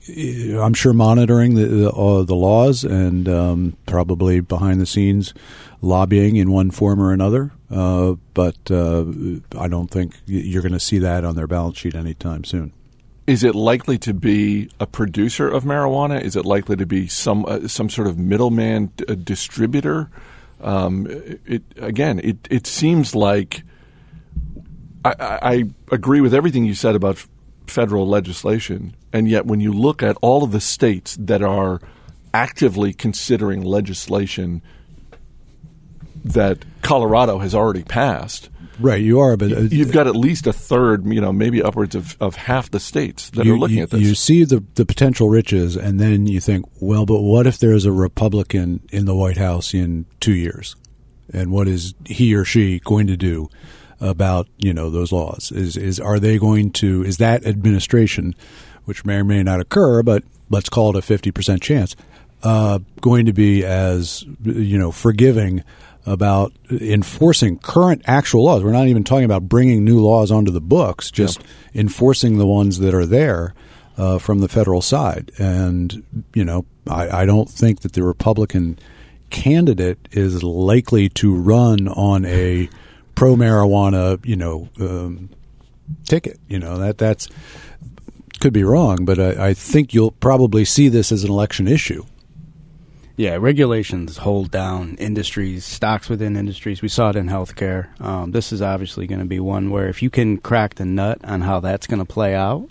I'm 0.10 0.74
sure, 0.74 0.94
monitoring 0.94 1.56
the 1.56 1.66
the, 1.66 1.92
uh, 1.92 2.24
the 2.24 2.36
laws 2.36 2.84
and 2.84 3.28
um, 3.28 3.78
probably 3.86 4.40
behind 4.40 4.80
the 4.80 4.86
scenes 4.86 5.34
lobbying 5.82 6.36
in 6.36 6.52
one 6.52 6.72
form 6.72 7.02
or 7.02 7.12
another. 7.12 7.52
Uh, 7.70 8.16
but 8.34 8.72
uh, 8.72 9.06
I 9.58 9.68
don't 9.68 9.92
think 9.92 10.16
you're 10.26 10.62
going 10.62 10.72
to 10.72 10.80
see 10.80 11.00
that 11.00 11.26
on 11.26 11.36
their 11.36 11.48
balance 11.48 11.78
sheet 11.78 11.96
anytime 11.96 12.44
soon. 12.44 12.74
Is 13.26 13.44
it 13.44 13.56
likely 13.56 13.98
to 14.00 14.14
be 14.14 14.70
a 14.80 14.88
producer 14.88 15.50
of 15.50 15.66
marijuana? 15.66 16.22
Is 16.22 16.38
it 16.38 16.46
likely 16.46 16.78
to 16.78 16.86
be 16.86 17.08
some 17.08 17.46
uh, 17.46 17.68
some 17.68 17.90
sort 17.90 18.08
of 18.08 18.18
middleman 18.18 18.92
uh, 19.08 19.16
distributor? 19.16 20.10
Um, 20.62 21.08
it 21.46 21.64
again, 21.76 22.22
it 22.24 22.48
it 22.50 22.66
seems 22.66 23.14
like 23.14 23.64
I, 25.04 25.14
I, 25.20 25.64
agree 25.92 26.22
with 26.22 26.34
everything 26.34 26.66
you 26.66 26.74
said 26.74 26.96
about 26.96 27.24
federal 27.68 28.08
legislation, 28.08 28.96
and 29.18 29.28
yet 29.28 29.46
when 29.46 29.60
you 29.60 29.74
look 29.74 30.04
at 30.04 30.16
all 30.22 30.44
of 30.44 30.52
the 30.52 30.62
states 30.62 31.18
that 31.20 31.42
are 31.42 31.82
actively 32.34 32.94
considering 32.94 33.64
legislation 33.64 34.62
that 36.24 36.64
Colorado 36.84 37.40
has 37.40 37.56
already 37.56 37.84
passed, 37.84 38.50
Right, 38.80 39.02
you 39.02 39.20
are, 39.20 39.36
but 39.36 39.52
uh, 39.52 39.62
you've 39.62 39.92
got 39.92 40.06
at 40.06 40.16
least 40.16 40.46
a 40.46 40.54
third, 40.54 41.04
you 41.12 41.20
know, 41.20 41.34
maybe 41.34 41.64
upwards 41.64 41.96
of, 41.96 42.16
of 42.22 42.36
half 42.36 42.70
the 42.70 42.80
states 42.80 43.32
that 43.32 43.44
you, 43.44 43.56
are 43.56 43.58
looking 43.58 43.78
you- 43.78 43.84
at 43.84 43.90
this. 43.90 44.02
You 44.02 44.14
see 44.14 44.44
the 44.44 44.64
the 44.76 44.86
potential 44.86 45.30
riches, 45.30 45.76
and 45.76 46.00
then 46.00 46.28
you 46.28 46.40
think, 46.40 46.66
well, 46.80 47.08
but 47.08 47.22
what 47.22 47.48
if 47.48 47.58
there's 47.58 47.86
a 47.86 47.92
Republican 47.92 48.82
in 48.92 49.06
the 49.06 49.16
White 49.16 49.38
House 49.38 49.74
in 49.74 50.06
two 50.20 50.36
years, 50.36 50.76
and 51.34 51.52
what 51.52 51.68
is 51.68 51.96
he 52.06 52.36
or 52.36 52.46
she 52.46 52.80
going 52.82 53.08
to 53.08 53.18
do 53.18 53.50
about 54.00 54.48
you 54.58 54.76
know 54.76 54.92
those 54.92 55.12
laws? 55.12 55.52
Is 55.52 55.76
is 55.76 56.00
are 56.00 56.20
they 56.20 56.38
going 56.38 56.70
to 56.74 57.04
is 57.04 57.18
that 57.18 57.48
administration, 57.48 58.36
which 58.88 59.04
may 59.04 59.18
or 59.18 59.24
may 59.24 59.44
not 59.44 59.60
occur, 59.60 60.02
but 60.02 60.24
let's 60.50 60.70
call 60.70 60.90
it 60.90 60.96
a 60.96 61.02
fifty 61.02 61.30
percent 61.30 61.62
chance, 61.62 61.96
uh, 62.42 62.80
going 63.02 63.26
to 63.26 63.34
be 63.34 63.66
as 63.66 64.24
you 64.44 64.78
know 64.78 64.92
forgiving 64.92 65.64
about 66.06 66.54
enforcing 66.72 67.60
current 67.60 68.02
actual 68.06 68.46
laws. 68.46 68.64
We're 68.64 68.72
not 68.72 68.88
even 68.88 69.04
talking 69.04 69.26
about 69.26 69.50
bringing 69.50 69.84
new 69.84 70.00
laws 70.00 70.32
onto 70.32 70.52
the 70.52 70.62
books, 70.62 71.12
just 71.12 71.42
enforcing 71.76 72.38
the 72.38 72.48
ones 72.48 72.80
that 72.80 72.94
are 72.94 73.06
there 73.06 73.54
uh, 73.98 74.18
from 74.18 74.40
the 74.40 74.48
federal 74.48 74.82
side. 74.82 75.32
And, 75.38 76.04
you 76.34 76.46
know, 76.46 76.66
I, 76.90 77.24
I 77.24 77.26
don't 77.26 77.50
think 77.50 77.82
that 77.82 77.92
the 77.92 78.04
Republican 78.04 78.80
candidate 79.30 80.00
is 80.12 80.44
likely 80.44 81.10
to 81.10 81.36
run 81.36 81.90
on 81.90 82.24
a 82.24 82.70
pro 83.14 83.36
marijuana, 83.36 84.26
you 84.26 84.38
know, 84.38 84.70
um, 84.80 85.30
ticket. 86.06 86.40
You 86.48 86.60
know, 86.60 86.78
that 86.78 86.98
that's 86.98 87.28
could 88.38 88.54
be 88.54 88.64
wrong, 88.64 89.06
but 89.06 89.20
I, 89.20 89.50
I 89.50 89.54
think 89.54 89.94
you'll 89.94 90.12
probably 90.12 90.66
see 90.66 90.90
this 90.90 91.12
as 91.12 91.24
an 91.24 91.32
election 91.32 91.68
issue. 91.68 92.06
Yeah, 93.18 93.38
regulations 93.40 94.18
hold 94.18 94.52
down 94.52 94.96
industries, 94.98 95.66
stocks 95.66 96.08
within 96.08 96.38
industries. 96.38 96.84
We 96.84 96.88
saw 96.88 97.10
it 97.10 97.16
in 97.16 97.28
healthcare. 97.28 98.00
Um, 98.00 98.32
this 98.32 98.54
is 98.54 98.62
obviously 98.62 99.08
going 99.08 99.20
to 99.20 99.26
be 99.26 99.40
one 99.40 99.72
where 99.72 99.90
if 99.90 100.04
you 100.04 100.12
can 100.12 100.38
crack 100.38 100.76
the 100.76 100.86
nut 100.86 101.20
on 101.24 101.42
how 101.42 101.60
that's 101.60 101.88
going 101.88 101.98
to 102.00 102.06
play 102.06 102.36
out, 102.36 102.70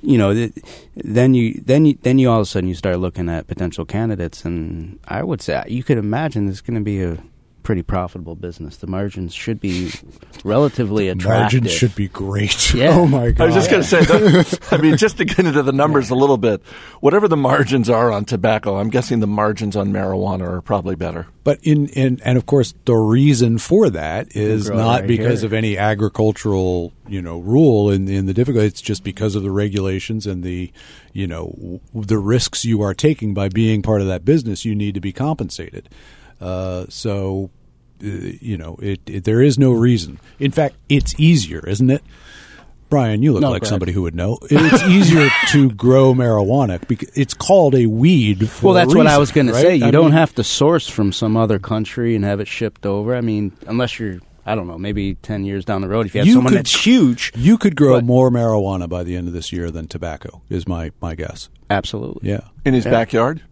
you 0.00 0.16
know, 0.16 0.32
th- 0.32 0.52
then 0.94 1.34
you 1.34 1.60
then 1.64 1.86
you 1.86 1.98
then 2.02 2.20
you 2.20 2.30
all 2.30 2.38
of 2.38 2.42
a 2.42 2.46
sudden 2.46 2.68
you 2.68 2.74
start 2.76 3.00
looking 3.00 3.28
at 3.28 3.48
potential 3.48 3.84
candidates, 3.84 4.44
and 4.44 5.00
I 5.08 5.24
would 5.24 5.42
say 5.42 5.64
you 5.66 5.82
could 5.82 5.98
imagine 5.98 6.46
this 6.46 6.56
is 6.56 6.60
going 6.60 6.78
to 6.78 6.84
be 6.84 7.02
a 7.02 7.18
pretty 7.68 7.82
profitable 7.82 8.34
business. 8.34 8.78
The 8.78 8.86
margins 8.86 9.34
should 9.34 9.60
be 9.60 9.92
relatively 10.42 11.10
attractive. 11.10 11.60
Margins 11.60 11.70
should 11.70 11.94
be 11.94 12.08
great. 12.08 12.72
Yeah. 12.78 12.90
Oh 12.90 13.06
my 13.06 13.30
god! 13.30 13.42
I 13.42 13.46
was 13.46 13.54
just 13.54 13.70
going 13.70 13.82
to 13.82 13.88
say, 13.88 14.04
that, 14.04 14.58
I 14.70 14.76
mean, 14.76 14.96
just 14.96 15.16
to 15.18 15.24
get 15.24 15.40
into 15.40 15.62
the 15.62 15.72
numbers 15.72 16.10
a 16.10 16.14
little 16.14 16.36
bit, 16.36 16.62
whatever 17.00 17.26
the 17.26 17.36
margins 17.36 17.90
are 17.90 18.12
on 18.12 18.24
tobacco, 18.24 18.76
I'm 18.76 18.88
guessing 18.88 19.20
the 19.20 19.26
margins 19.26 19.74
on 19.74 19.92
marijuana 19.92 20.42
are 20.42 20.62
probably 20.62 20.94
better. 20.94 21.26
But 21.44 21.58
in, 21.62 21.88
in 21.88 22.20
and 22.24 22.38
of 22.38 22.46
course 22.46 22.72
the 22.84 22.94
reason 22.94 23.58
for 23.58 23.90
that 23.90 24.34
is 24.36 24.70
not 24.70 25.00
right 25.00 25.08
because 25.08 25.40
here. 25.40 25.48
of 25.48 25.52
any 25.52 25.76
agricultural 25.76 26.92
you 27.08 27.20
know 27.20 27.38
rule 27.38 27.90
in 27.90 28.06
in 28.08 28.26
the 28.26 28.34
difficulty. 28.34 28.66
It's 28.66 28.80
just 28.80 29.02
because 29.02 29.34
of 29.34 29.42
the 29.42 29.50
regulations 29.50 30.26
and 30.26 30.44
the 30.44 30.70
you 31.12 31.26
know 31.26 31.80
the 31.92 32.18
risks 32.18 32.64
you 32.64 32.80
are 32.82 32.94
taking 32.94 33.34
by 33.34 33.48
being 33.48 33.82
part 33.82 34.00
of 34.00 34.06
that 34.06 34.24
business. 34.24 34.64
You 34.64 34.74
need 34.74 34.94
to 34.94 35.00
be 35.00 35.12
compensated. 35.12 35.88
Uh, 36.40 36.86
so 36.88 37.50
Uh, 38.02 38.36
you 38.40 38.56
know 38.56 38.76
it, 38.80 39.00
it. 39.06 39.24
There 39.24 39.42
is 39.42 39.58
no 39.58 39.72
reason. 39.72 40.18
In 40.38 40.50
fact, 40.50 40.76
it's 40.88 41.18
easier, 41.18 41.66
isn't 41.66 41.90
it? 41.90 42.02
Brian, 42.90 43.22
you 43.22 43.32
look 43.34 43.42
No, 43.42 43.50
like 43.50 43.60
Greg. 43.62 43.68
somebody 43.68 43.92
who 43.92 44.00
would 44.02 44.14
know. 44.14 44.38
It's 44.50 44.82
easier 44.84 45.28
to 45.48 45.70
grow 45.72 46.14
marijuana 46.14 46.80
because 46.88 47.10
it's 47.14 47.34
called 47.34 47.74
a 47.74 47.84
weed. 47.86 48.48
For 48.48 48.66
Well, 48.68 48.74
that's 48.74 48.94
a 48.94 48.96
what 48.96 49.06
I 49.06 49.18
was 49.18 49.30
going 49.30 49.48
right? 49.48 49.52
to 49.60 49.60
say. 49.60 49.76
You 49.76 49.86
I 49.86 49.90
don't 49.90 50.06
mean- 50.06 50.12
have 50.12 50.34
to 50.36 50.44
source 50.44 50.88
from 50.88 51.12
some 51.12 51.36
other 51.36 51.58
country 51.58 52.16
and 52.16 52.24
have 52.24 52.40
it 52.40 52.48
shipped 52.48 52.86
over. 52.86 53.14
I 53.14 53.20
mean, 53.20 53.52
unless 53.66 53.98
you're, 53.98 54.20
I 54.46 54.54
don't 54.54 54.66
know, 54.66 54.78
maybe 54.78 55.16
10 55.16 55.44
years 55.44 55.66
down 55.66 55.82
the 55.82 55.88
road, 55.88 56.06
if 56.06 56.14
you 56.14 56.20
have 56.20 56.26
You 56.28 56.34
someone 56.34 56.52
could- 56.54 56.60
that's 56.60 56.86
huge. 56.86 57.30
You 57.36 57.58
could 57.58 57.76
grow 57.76 57.96
But- 57.96 58.04
more 58.06 58.30
marijuana 58.30 58.88
by 58.88 59.04
the 59.04 59.16
end 59.16 59.28
of 59.28 59.34
this 59.34 59.52
year 59.52 59.70
than 59.70 59.86
tobacco. 59.86 60.40
Is 60.48 60.66
my 60.66 60.90
my 61.02 61.14
guess. 61.14 61.50
Absolutely. 61.68 62.30
Yeah, 62.30 62.40
In 62.64 62.72
his 62.72 62.86
Yeah. 62.86 62.90
backyard? 62.92 63.42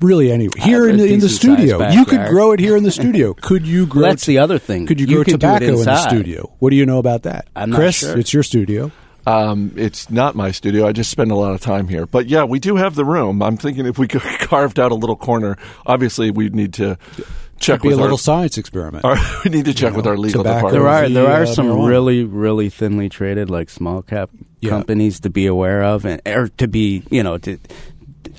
Really. 0.00 0.30
Anyway, 0.32 0.52
I 0.60 0.64
here 0.64 0.88
in 0.88 0.96
the, 0.96 1.04
in 1.04 1.20
the 1.20 1.26
decent-sized 1.28 1.40
studio, 1.58 1.88
you 1.90 2.04
could 2.04 2.16
backyard. 2.16 2.30
grow 2.30 2.52
it 2.52 2.60
here 2.60 2.76
in 2.76 2.82
the 2.84 2.90
studio. 3.00 3.34
Could 3.34 3.66
you 3.66 3.86
grow? 3.86 4.02
Well, 4.02 4.10
that's 4.10 4.26
the 4.26 4.38
other 4.38 4.58
thing. 4.58 4.86
Could 4.86 5.00
you 5.00 5.06
You 5.06 5.16
grow 5.16 5.24
could 5.24 5.30
tobacco 5.32 5.66
in 5.78 5.84
the 5.84 5.96
studio? 6.08 6.54
What 6.58 6.70
do 6.70 6.76
you 6.76 6.86
know 6.86 6.98
about 6.98 7.22
that, 7.24 7.48
I'm 7.56 7.70
not 7.70 7.76
Chris? 7.76 7.96
sure. 7.98 8.18
It's 8.18 8.32
your 8.32 8.42
studio. 8.42 8.90
Um, 9.26 9.72
it's 9.76 10.10
not 10.10 10.34
my 10.34 10.50
studio. 10.50 10.86
I 10.86 10.92
just 10.92 11.10
spend 11.10 11.30
a 11.30 11.34
lot 11.34 11.54
of 11.54 11.60
time 11.62 11.88
here. 11.88 12.04
But 12.04 12.26
yeah, 12.28 12.44
we 12.44 12.58
do 12.58 12.76
have 12.76 12.94
the 12.94 13.06
room. 13.06 13.42
I'm 13.42 13.56
thinking 13.56 13.86
if 13.86 13.98
we 13.98 14.06
could 14.06 14.20
carved 14.40 14.78
out 14.78 14.92
a 14.92 14.94
little 14.94 15.16
corner, 15.16 15.56
obviously 15.86 16.30
we'd 16.30 16.54
need 16.54 16.74
to 16.74 16.98
check 17.58 17.80
Be 17.80 17.88
a 17.88 17.96
little 17.96 18.12
our, 18.12 18.18
science 18.18 18.58
experiment. 18.58 19.02
our- 19.06 19.16
we 19.44 19.50
need 19.50 19.64
to 19.64 19.72
check 19.72 19.92
You 19.92 19.96
with 19.96 20.06
our 20.06 20.18
legal 20.18 20.42
tobacco. 20.42 20.68
department. 20.68 20.74
There 20.74 20.88
are 20.88 21.08
there 21.26 21.26
are 21.40 21.42
uh, 21.44 21.46
some 21.46 21.68
marijuana. 21.68 21.88
really 21.88 22.24
really 22.24 22.68
thinly 22.68 23.08
traded 23.08 23.48
like 23.48 23.70
small 23.70 24.02
cap 24.02 24.28
Yeah. 24.60 24.70
companies 24.70 25.20
to 25.20 25.30
be 25.30 25.46
aware 25.46 25.82
of 25.84 26.04
and 26.04 26.20
or 26.26 26.48
to 26.58 26.68
be 26.68 27.02
you 27.10 27.22
know 27.22 27.38
to 27.38 27.56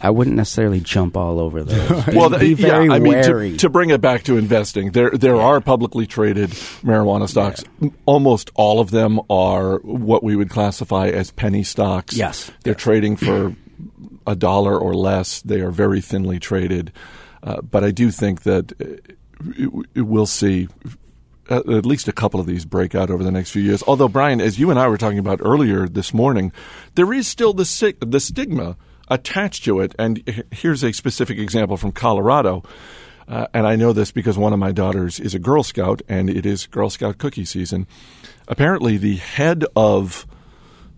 I 0.02 0.10
wouldn't 0.10 0.36
necessarily 0.36 0.80
jump 0.80 1.16
all 1.18 1.40
over 1.40 1.64
those. 1.64 2.06
Be, 2.06 2.16
well, 2.16 2.30
be 2.38 2.50
yeah, 2.54 2.78
I 2.78 3.00
mean, 3.00 3.24
to, 3.24 3.58
to 3.58 3.70
bring 3.70 3.90
it 3.90 4.02
back 4.02 4.24
to 4.24 4.38
investing, 4.38 4.92
there 4.92 5.10
there 5.12 5.36
are 5.38 5.62
publicly 5.62 6.06
traded 6.08 6.50
marijuana 6.84 7.28
stocks. 7.30 7.64
Almost 8.06 8.52
all 8.56 8.80
of 8.80 8.92
them 8.92 9.20
are 9.30 9.78
what 9.80 10.24
we 10.24 10.36
would 10.36 10.50
classify 10.50 11.08
as 11.08 11.32
penny 11.32 11.64
stocks. 11.64 12.16
Yes. 12.16 12.52
they're 12.64 12.74
trading 12.76 13.16
for 13.18 13.56
a 14.28 14.36
dollar 14.36 14.78
or 14.78 14.94
less. 14.96 15.42
They 15.42 15.62
are 15.62 15.72
very 15.72 16.02
thinly 16.02 16.40
traded, 16.40 16.92
uh, 17.44 17.62
but 17.62 17.84
I 17.84 17.92
do 17.92 18.12
think 18.12 18.44
that 18.44 18.72
uh, 18.82 18.86
it- 19.58 19.86
it- 19.96 20.02
we'll 20.02 20.26
see 20.26 20.68
uh, 21.50 21.58
at 21.70 21.86
least 21.86 22.08
a 22.08 22.12
couple 22.12 22.40
of 22.40 22.48
these 22.48 22.66
break 22.66 22.96
out 22.96 23.12
over 23.12 23.24
the 23.24 23.32
next 23.32 23.52
few 23.52 23.62
years. 23.62 23.84
Although, 23.86 24.08
Brian, 24.08 24.42
as 24.42 24.58
you 24.58 24.72
and 24.72 24.80
I 24.80 24.88
were 24.88 24.98
talking 24.98 25.20
about 25.20 25.40
earlier 25.44 25.88
this 25.88 26.12
morning, 26.12 26.52
there 26.96 27.14
is 27.14 27.28
still 27.28 27.54
the, 27.54 27.94
the 28.00 28.20
stigma 28.20 28.78
attached 29.08 29.66
to 29.66 29.80
it. 29.80 29.96
And 30.00 30.46
here's 30.52 30.84
a 30.84 30.94
specific 30.94 31.38
example 31.38 31.78
from 31.78 31.92
Colorado. 31.92 32.64
Uh, 33.28 33.48
and 33.54 33.66
I 33.66 33.76
know 33.76 33.92
this 33.92 34.12
because 34.12 34.38
one 34.38 34.54
of 34.54 34.60
my 34.60 34.72
daughters 34.72 35.20
is 35.20 35.34
a 35.34 35.40
Girl 35.40 35.64
Scout, 35.64 36.02
and 36.08 36.30
it 36.30 36.46
is 36.46 36.68
Girl 36.68 36.90
Scout 36.90 37.18
cookie 37.18 37.46
season. 37.46 37.88
Apparently, 38.48 38.98
the 38.98 39.16
head 39.16 39.66
of 39.76 40.28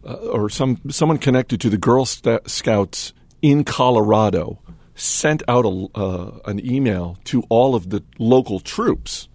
uh, 0.05 0.13
or 0.13 0.49
some 0.49 0.81
someone 0.89 1.17
connected 1.17 1.61
to 1.61 1.69
the 1.69 1.77
Girl 1.77 2.05
Scouts 2.05 3.13
in 3.41 3.63
Colorado 3.63 4.59
sent 4.95 5.43
out 5.47 5.65
a, 5.65 5.87
uh, 5.95 6.39
an 6.45 6.65
email 6.65 7.17
to 7.25 7.43
all 7.49 7.75
of 7.75 7.91
the 7.91 8.03
local 8.17 8.59
troops 8.59 9.29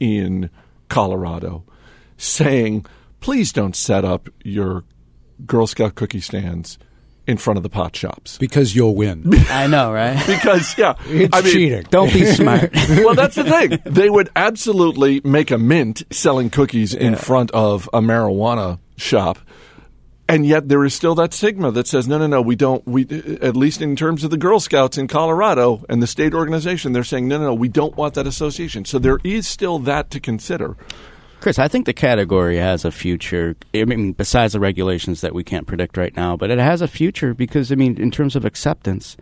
in 0.00 0.50
Colorado 0.88 1.64
saying, 2.16 2.84
please 3.20 3.52
don't 3.52 3.76
set 3.76 4.04
up 4.04 4.28
your 4.42 4.84
Girl 5.46 5.66
Scout 5.66 5.94
cookie 5.94 6.20
stands 6.20 6.78
in 7.26 7.36
front 7.36 7.56
of 7.56 7.62
the 7.62 7.68
pot 7.68 7.96
shops. 7.96 8.38
Because 8.38 8.74
you'll 8.74 8.94
win. 8.94 9.32
I 9.48 9.66
know, 9.66 9.92
right? 9.92 10.14
because, 10.26 10.76
yeah. 10.76 10.94
It's 11.06 11.36
I 11.36 11.40
mean, 11.40 11.52
cheating. 11.52 11.82
Don't 11.90 12.12
be 12.12 12.24
smart. 12.34 12.72
well, 12.88 13.14
that's 13.14 13.36
the 13.36 13.44
thing. 13.44 13.78
They 13.84 14.10
would 14.10 14.30
absolutely 14.36 15.20
make 15.24 15.50
a 15.50 15.58
mint 15.58 16.02
selling 16.10 16.50
cookies 16.50 16.94
in 16.94 17.16
front 17.16 17.50
of 17.52 17.88
a 17.92 18.00
marijuana 18.00 18.78
shop. 18.96 19.38
And 20.26 20.46
yet 20.46 20.68
there 20.70 20.84
is 20.84 20.94
still 20.94 21.14
that 21.16 21.34
stigma 21.34 21.70
that 21.72 21.86
says, 21.86 22.08
no, 22.08 22.16
no, 22.16 22.26
no, 22.26 22.40
we 22.40 22.56
don't, 22.56 22.86
we, 22.86 23.02
at 23.42 23.56
least 23.56 23.82
in 23.82 23.94
terms 23.94 24.24
of 24.24 24.30
the 24.30 24.38
Girl 24.38 24.58
Scouts 24.58 24.96
in 24.96 25.06
Colorado 25.06 25.84
and 25.90 26.02
the 26.02 26.06
state 26.06 26.32
organization, 26.32 26.92
they're 26.92 27.04
saying, 27.04 27.28
no, 27.28 27.36
no, 27.36 27.44
no, 27.46 27.54
we 27.54 27.68
don't 27.68 27.94
want 27.94 28.14
that 28.14 28.26
association. 28.26 28.86
So 28.86 28.98
there 28.98 29.18
is 29.22 29.46
still 29.46 29.78
that 29.80 30.10
to 30.12 30.20
consider. 30.20 30.78
Chris, 31.44 31.58
I 31.58 31.68
think 31.68 31.84
the 31.84 31.92
category 31.92 32.56
has 32.56 32.86
a 32.86 32.90
future. 32.90 33.54
I 33.74 33.84
mean, 33.84 34.12
besides 34.12 34.54
the 34.54 34.60
regulations 34.60 35.20
that 35.20 35.34
we 35.34 35.44
can't 35.44 35.66
predict 35.66 35.98
right 35.98 36.16
now, 36.16 36.38
but 36.38 36.50
it 36.50 36.58
has 36.58 36.80
a 36.80 36.88
future 36.88 37.34
because, 37.34 37.70
I 37.70 37.74
mean, 37.74 38.00
in 38.00 38.10
terms 38.10 38.34
of 38.34 38.46
acceptance, 38.46 39.18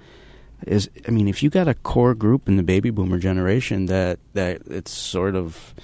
is 0.64 0.88
I 1.08 1.10
mean, 1.10 1.26
if 1.26 1.42
you 1.42 1.50
got 1.50 1.66
a 1.66 1.74
core 1.74 2.14
group 2.14 2.46
in 2.46 2.54
the 2.54 2.62
baby 2.62 2.90
boomer 2.90 3.18
generation 3.18 3.86
that 3.86 4.20
that 4.34 4.62
it's 4.68 4.92
sort 4.92 5.34
of 5.34 5.74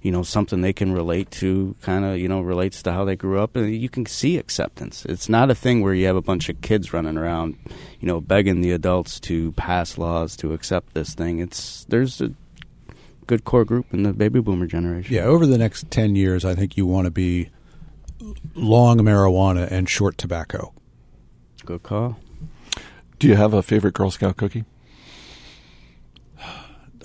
you 0.00 0.12
know 0.12 0.22
something 0.22 0.60
they 0.60 0.72
can 0.72 0.92
relate 0.92 1.32
to 1.32 1.74
kind 1.82 2.04
of 2.04 2.16
you 2.16 2.28
know 2.28 2.42
relates 2.42 2.80
to 2.84 2.92
how 2.92 3.04
they 3.04 3.16
grew 3.16 3.40
up 3.40 3.56
and 3.56 3.74
you 3.74 3.88
can 3.88 4.06
see 4.06 4.38
acceptance 4.38 5.04
it's 5.06 5.28
not 5.28 5.50
a 5.50 5.54
thing 5.56 5.82
where 5.82 5.92
you 5.92 6.06
have 6.06 6.14
a 6.14 6.22
bunch 6.22 6.48
of 6.48 6.60
kids 6.60 6.92
running 6.92 7.18
around 7.18 7.56
you 7.98 8.06
know 8.06 8.20
begging 8.20 8.60
the 8.60 8.70
adults 8.70 9.18
to 9.18 9.50
pass 9.52 9.98
laws 9.98 10.36
to 10.36 10.52
accept 10.52 10.94
this 10.94 11.14
thing 11.14 11.40
it's 11.40 11.84
there's 11.88 12.20
a 12.20 12.32
good 13.28 13.44
core 13.44 13.64
group 13.64 13.86
in 13.92 14.02
the 14.02 14.12
baby 14.12 14.40
boomer 14.40 14.66
generation 14.66 15.14
Yeah, 15.14 15.22
over 15.22 15.46
the 15.46 15.58
next 15.58 15.88
10 15.92 16.16
years, 16.16 16.44
I 16.44 16.54
think 16.56 16.76
you 16.76 16.84
want 16.86 17.04
to 17.04 17.10
be 17.12 17.50
long 18.56 18.98
marijuana 18.98 19.70
and 19.70 19.88
short 19.88 20.18
tobacco. 20.18 20.72
good 21.64 21.84
call 21.84 22.18
Do 23.20 23.28
you 23.28 23.36
have 23.36 23.54
a 23.54 23.62
favorite 23.62 23.94
Girl 23.94 24.10
Scout 24.10 24.36
cookie? 24.36 24.64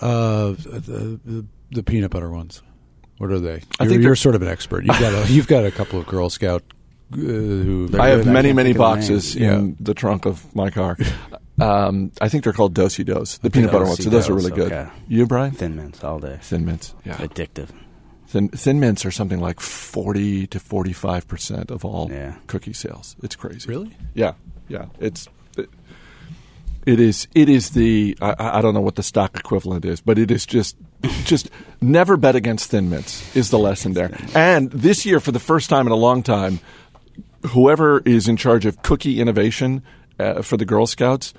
Uh, 0.01 0.53
the, 0.57 1.19
the, 1.23 1.45
the 1.71 1.83
peanut 1.83 2.11
butter 2.11 2.29
ones. 2.31 2.61
What 3.19 3.31
are 3.31 3.39
they? 3.39 3.61
I 3.79 3.83
you're, 3.83 3.89
think 3.89 4.03
you're 4.03 4.15
sort 4.15 4.35
of 4.35 4.41
an 4.41 4.47
expert. 4.47 4.85
You've 4.85 4.99
got 4.99 5.13
a, 5.13 5.31
you've 5.31 5.47
got 5.47 5.65
a 5.65 5.71
couple 5.71 5.99
of 5.99 6.07
Girl 6.07 6.29
Scout 6.29 6.63
uh, 7.13 7.17
who. 7.17 7.89
I 7.97 8.09
have 8.09 8.25
many, 8.25 8.53
many 8.53 8.69
think 8.69 8.69
of 8.69 8.73
the 8.73 8.79
boxes 8.79 9.35
name. 9.35 9.49
in 9.51 9.77
the 9.79 9.93
trunk 9.93 10.25
of 10.25 10.53
my 10.55 10.69
car. 10.69 10.97
Um, 11.62 12.12
I 12.19 12.29
think 12.29 12.43
they're 12.43 12.53
called 12.53 12.74
Do-si-dos, 12.74 13.38
the 13.38 13.50
peanut 13.51 13.72
butter 13.72 13.86
ones. 13.86 14.03
So 14.03 14.10
those 14.10 14.27
are 14.29 14.33
really 14.33 14.51
good. 14.51 14.72
okay. 14.72 14.89
You, 15.07 15.27
Brian? 15.27 15.51
thin 15.51 15.75
mints 15.75 16.03
all 16.03 16.19
day 16.19 16.39
Thin 16.41 16.65
mints. 16.65 16.95
Yeah. 17.05 17.15
addictive 17.17 17.69
Thin, 18.27 18.50
thin 18.50 18.79
mints 18.79 19.05
are 19.05 19.12
something 19.12 19.39
like 19.39 19.60
40 19.60 20.48
to 20.48 20.60
45% 20.60 21.69
of 21.69 21.86
all 21.86 22.10
Yeah. 22.12 22.33
cookie 22.48 22.74
sales. 22.74 23.15
It's 23.22 23.36
crazy. 23.36 23.69
Really? 23.69 23.95
Yeah. 24.15 24.33
Yeah. 24.67 24.86
It's. 25.00 25.27
It, 25.55 25.69
it 26.88 27.00
is. 27.00 27.27
It 27.36 27.48
is 27.50 27.69
the. 27.72 28.17
I, 28.19 28.57
I 28.57 28.62
don't 28.62 28.74
know 28.74 28.81
what 28.81 28.95
the 28.95 29.03
stock 29.03 29.38
equivalent 29.38 29.86
is, 29.86 30.01
but 30.01 30.17
it 30.17 30.31
is 30.31 30.48
just, 30.48 30.75
just 31.25 31.51
never 31.80 32.17
bet 32.17 32.36
against 32.36 32.71
Thin 32.71 32.89
Mints 32.89 33.36
is 33.36 33.51
the 33.51 33.60
lesson 33.60 33.93
there. 33.93 34.17
And 34.34 34.71
this 34.71 35.06
year, 35.06 35.19
for 35.19 35.32
the 35.32 35.39
first 35.39 35.69
time 35.69 35.86
in 35.86 35.93
a 35.93 35.97
long 35.97 36.23
time, 36.23 36.60
whoever 37.49 37.99
is 37.99 38.27
in 38.27 38.36
charge 38.38 38.65
of 38.65 38.82
cookie 38.82 39.21
innovation 39.21 39.84
uh, 40.19 40.41
for 40.41 40.58
the 40.58 40.65
Girl 40.65 40.88
Scouts 40.88 41.34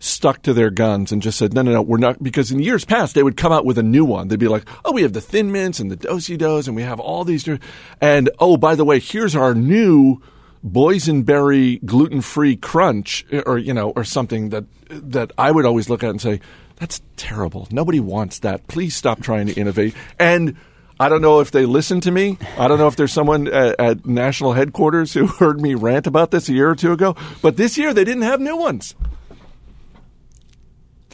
stuck 0.00 0.42
to 0.42 0.52
their 0.52 0.70
guns 0.70 1.12
and 1.12 1.22
just 1.22 1.38
said, 1.38 1.52
no, 1.54 1.62
no, 1.62 1.72
no, 1.72 1.82
we're 1.82 1.98
not. 1.98 2.22
Because 2.22 2.50
in 2.50 2.60
years 2.60 2.84
past, 2.84 3.14
they 3.14 3.22
would 3.22 3.36
come 3.36 3.52
out 3.52 3.64
with 3.64 3.78
a 3.78 3.82
new 3.82 4.04
one. 4.04 4.28
They'd 4.28 4.38
be 4.38 4.48
like, 4.48 4.68
oh, 4.84 4.92
we 4.92 5.02
have 5.02 5.12
the 5.12 5.20
Thin 5.20 5.52
Mints 5.52 5.80
and 5.80 5.90
the 5.90 5.96
Do-si-dos, 5.96 6.66
and 6.66 6.76
we 6.76 6.82
have 6.82 7.00
all 7.00 7.24
these. 7.24 7.48
And 8.00 8.30
oh, 8.38 8.56
by 8.56 8.74
the 8.74 8.84
way, 8.84 9.00
here's 9.00 9.36
our 9.36 9.54
new 9.54 10.22
boysenberry 10.66 11.84
gluten-free 11.84 12.56
crunch, 12.56 13.24
or 13.46 13.58
you 13.58 13.72
know, 13.72 13.90
or 13.90 14.04
something 14.04 14.48
that 14.50 14.64
that 14.88 15.32
I 15.38 15.50
would 15.50 15.64
always 15.64 15.88
look 15.88 16.02
at 16.02 16.10
and 16.10 16.20
say, 16.20 16.40
that's 16.76 17.02
terrible. 17.16 17.68
Nobody 17.70 18.00
wants 18.00 18.38
that. 18.40 18.66
Please 18.68 18.94
stop 18.94 19.20
trying 19.20 19.48
to 19.48 19.54
innovate. 19.54 19.94
And 20.18 20.56
I 21.00 21.08
don't 21.08 21.22
know 21.22 21.40
if 21.40 21.50
they 21.50 21.66
listen 21.66 22.00
to 22.02 22.10
me. 22.10 22.38
I 22.56 22.68
don't 22.68 22.78
know 22.78 22.88
if 22.88 22.96
there's 22.96 23.12
someone 23.12 23.48
at, 23.48 23.78
at 23.78 24.06
national 24.06 24.52
headquarters 24.52 25.12
who 25.12 25.26
heard 25.38 25.60
me 25.60 25.74
rant 25.74 26.06
about 26.06 26.30
this 26.30 26.48
a 26.48 26.52
year 26.52 26.70
or 26.70 26.74
two 26.74 26.92
ago. 26.92 27.16
But 27.42 27.56
this 27.56 27.76
year 27.78 27.92
they 27.92 28.04
didn't 28.04 28.22
have 28.22 28.40
new 28.40 28.56
ones. 28.56 28.94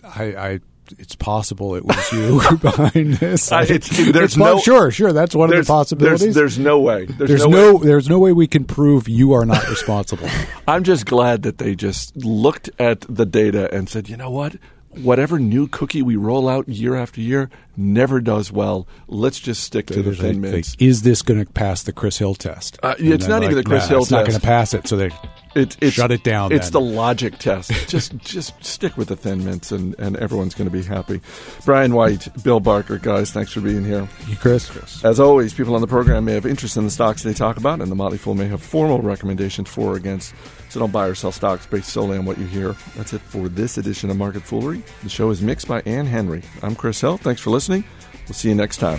I, 0.04 0.24
I, 0.24 0.60
it's 0.98 1.14
possible 1.16 1.74
it 1.76 1.84
was 1.84 2.12
you 2.12 2.40
behind 2.60 3.14
this. 3.14 3.50
I- 3.50 3.62
it's- 3.62 3.88
there's 3.96 4.16
It's 4.16 4.36
no- 4.36 4.58
sure, 4.60 4.90
sure. 4.90 5.12
That's 5.12 5.34
one 5.34 5.52
of 5.52 5.56
the 5.56 5.64
possibilities. 5.70 6.20
There's, 6.20 6.34
there's 6.34 6.58
no 6.58 6.80
way. 6.80 7.06
There's, 7.06 7.28
There's 7.30 7.46
no, 7.46 7.50
no, 7.50 7.74
way. 7.76 7.86
there's 7.86 8.08
no 8.08 8.18
way 8.18 8.32
we 8.32 8.46
can 8.46 8.64
prove 8.64 9.08
you 9.08 9.32
are 9.32 9.46
not 9.46 9.66
responsible. 9.68 10.28
I'm 10.68 10.84
just 10.84 11.06
glad 11.06 11.42
that 11.42 11.58
they 11.58 11.74
just 11.74 12.16
looked 12.16 12.68
at 12.78 13.00
the 13.02 13.24
data 13.26 13.72
and 13.74 13.88
said, 13.88 14.08
you 14.08 14.16
know 14.16 14.30
what? 14.30 14.56
Whatever 14.90 15.40
new 15.40 15.66
cookie 15.66 16.02
we 16.02 16.14
roll 16.14 16.48
out 16.48 16.68
year 16.68 16.94
after 16.94 17.20
year 17.20 17.50
never 17.76 18.20
does 18.20 18.52
well. 18.52 18.86
Let's 19.08 19.40
just 19.40 19.64
stick 19.64 19.86
to 19.88 20.02
the 20.02 20.14
thin 20.14 20.40
mints. 20.40 20.76
is 20.78 21.02
this 21.02 21.20
going 21.22 21.44
to 21.44 21.50
pass 21.52 21.82
the 21.82 21.92
Chris 21.92 22.18
Hill 22.18 22.36
test? 22.36 22.78
Uh, 22.80 22.94
it's 22.98 23.26
not 23.26 23.42
even 23.42 23.56
the 23.56 23.64
Chris 23.64 23.84
nah, 23.84 23.88
Hill 23.88 24.02
It's 24.02 24.10
not 24.12 24.24
going 24.26 24.38
to 24.38 24.46
pass 24.46 24.72
it. 24.72 24.86
So 24.86 24.96
they 24.96 25.10
It's, 25.54 25.76
it's, 25.80 25.94
Shut 25.94 26.10
it 26.10 26.24
down, 26.24 26.52
It's 26.52 26.70
then. 26.70 26.72
the 26.72 26.80
logic 26.80 27.38
test. 27.38 27.70
just 27.88 28.16
just 28.18 28.62
stick 28.64 28.96
with 28.96 29.08
the 29.08 29.16
thin 29.16 29.44
mints, 29.44 29.70
and, 29.72 29.94
and 29.98 30.16
everyone's 30.16 30.54
going 30.54 30.68
to 30.68 30.72
be 30.76 30.82
happy. 30.82 31.20
Brian 31.64 31.94
White, 31.94 32.28
Bill 32.42 32.60
Barker, 32.60 32.98
guys, 32.98 33.30
thanks 33.30 33.52
for 33.52 33.60
being 33.60 33.84
here. 33.84 34.08
You 34.26 34.36
Chris. 34.36 35.04
As 35.04 35.20
always, 35.20 35.54
people 35.54 35.74
on 35.74 35.80
the 35.80 35.86
program 35.86 36.24
may 36.24 36.32
have 36.34 36.46
interest 36.46 36.76
in 36.76 36.84
the 36.84 36.90
stocks 36.90 37.22
they 37.22 37.32
talk 37.34 37.56
about, 37.56 37.80
and 37.80 37.90
the 37.90 37.96
Motley 37.96 38.18
Fool 38.18 38.34
may 38.34 38.48
have 38.48 38.62
formal 38.62 39.00
recommendations 39.00 39.68
for 39.68 39.84
or 39.84 39.96
against. 39.96 40.34
So 40.70 40.80
don't 40.80 40.90
buy 40.92 41.06
or 41.06 41.14
sell 41.14 41.30
stocks 41.32 41.66
based 41.66 41.90
solely 41.90 42.18
on 42.18 42.24
what 42.24 42.38
you 42.38 42.46
hear. 42.46 42.74
That's 42.96 43.12
it 43.12 43.20
for 43.20 43.48
this 43.48 43.78
edition 43.78 44.10
of 44.10 44.16
Market 44.16 44.42
Foolery. 44.42 44.82
The 45.02 45.08
show 45.08 45.30
is 45.30 45.40
mixed 45.42 45.68
by 45.68 45.80
Ann 45.82 46.06
Henry. 46.06 46.42
I'm 46.62 46.74
Chris 46.74 47.00
Hill. 47.00 47.16
Thanks 47.18 47.40
for 47.40 47.50
listening. 47.50 47.84
We'll 48.26 48.34
see 48.34 48.48
you 48.48 48.54
next 48.54 48.78
time. 48.78 48.98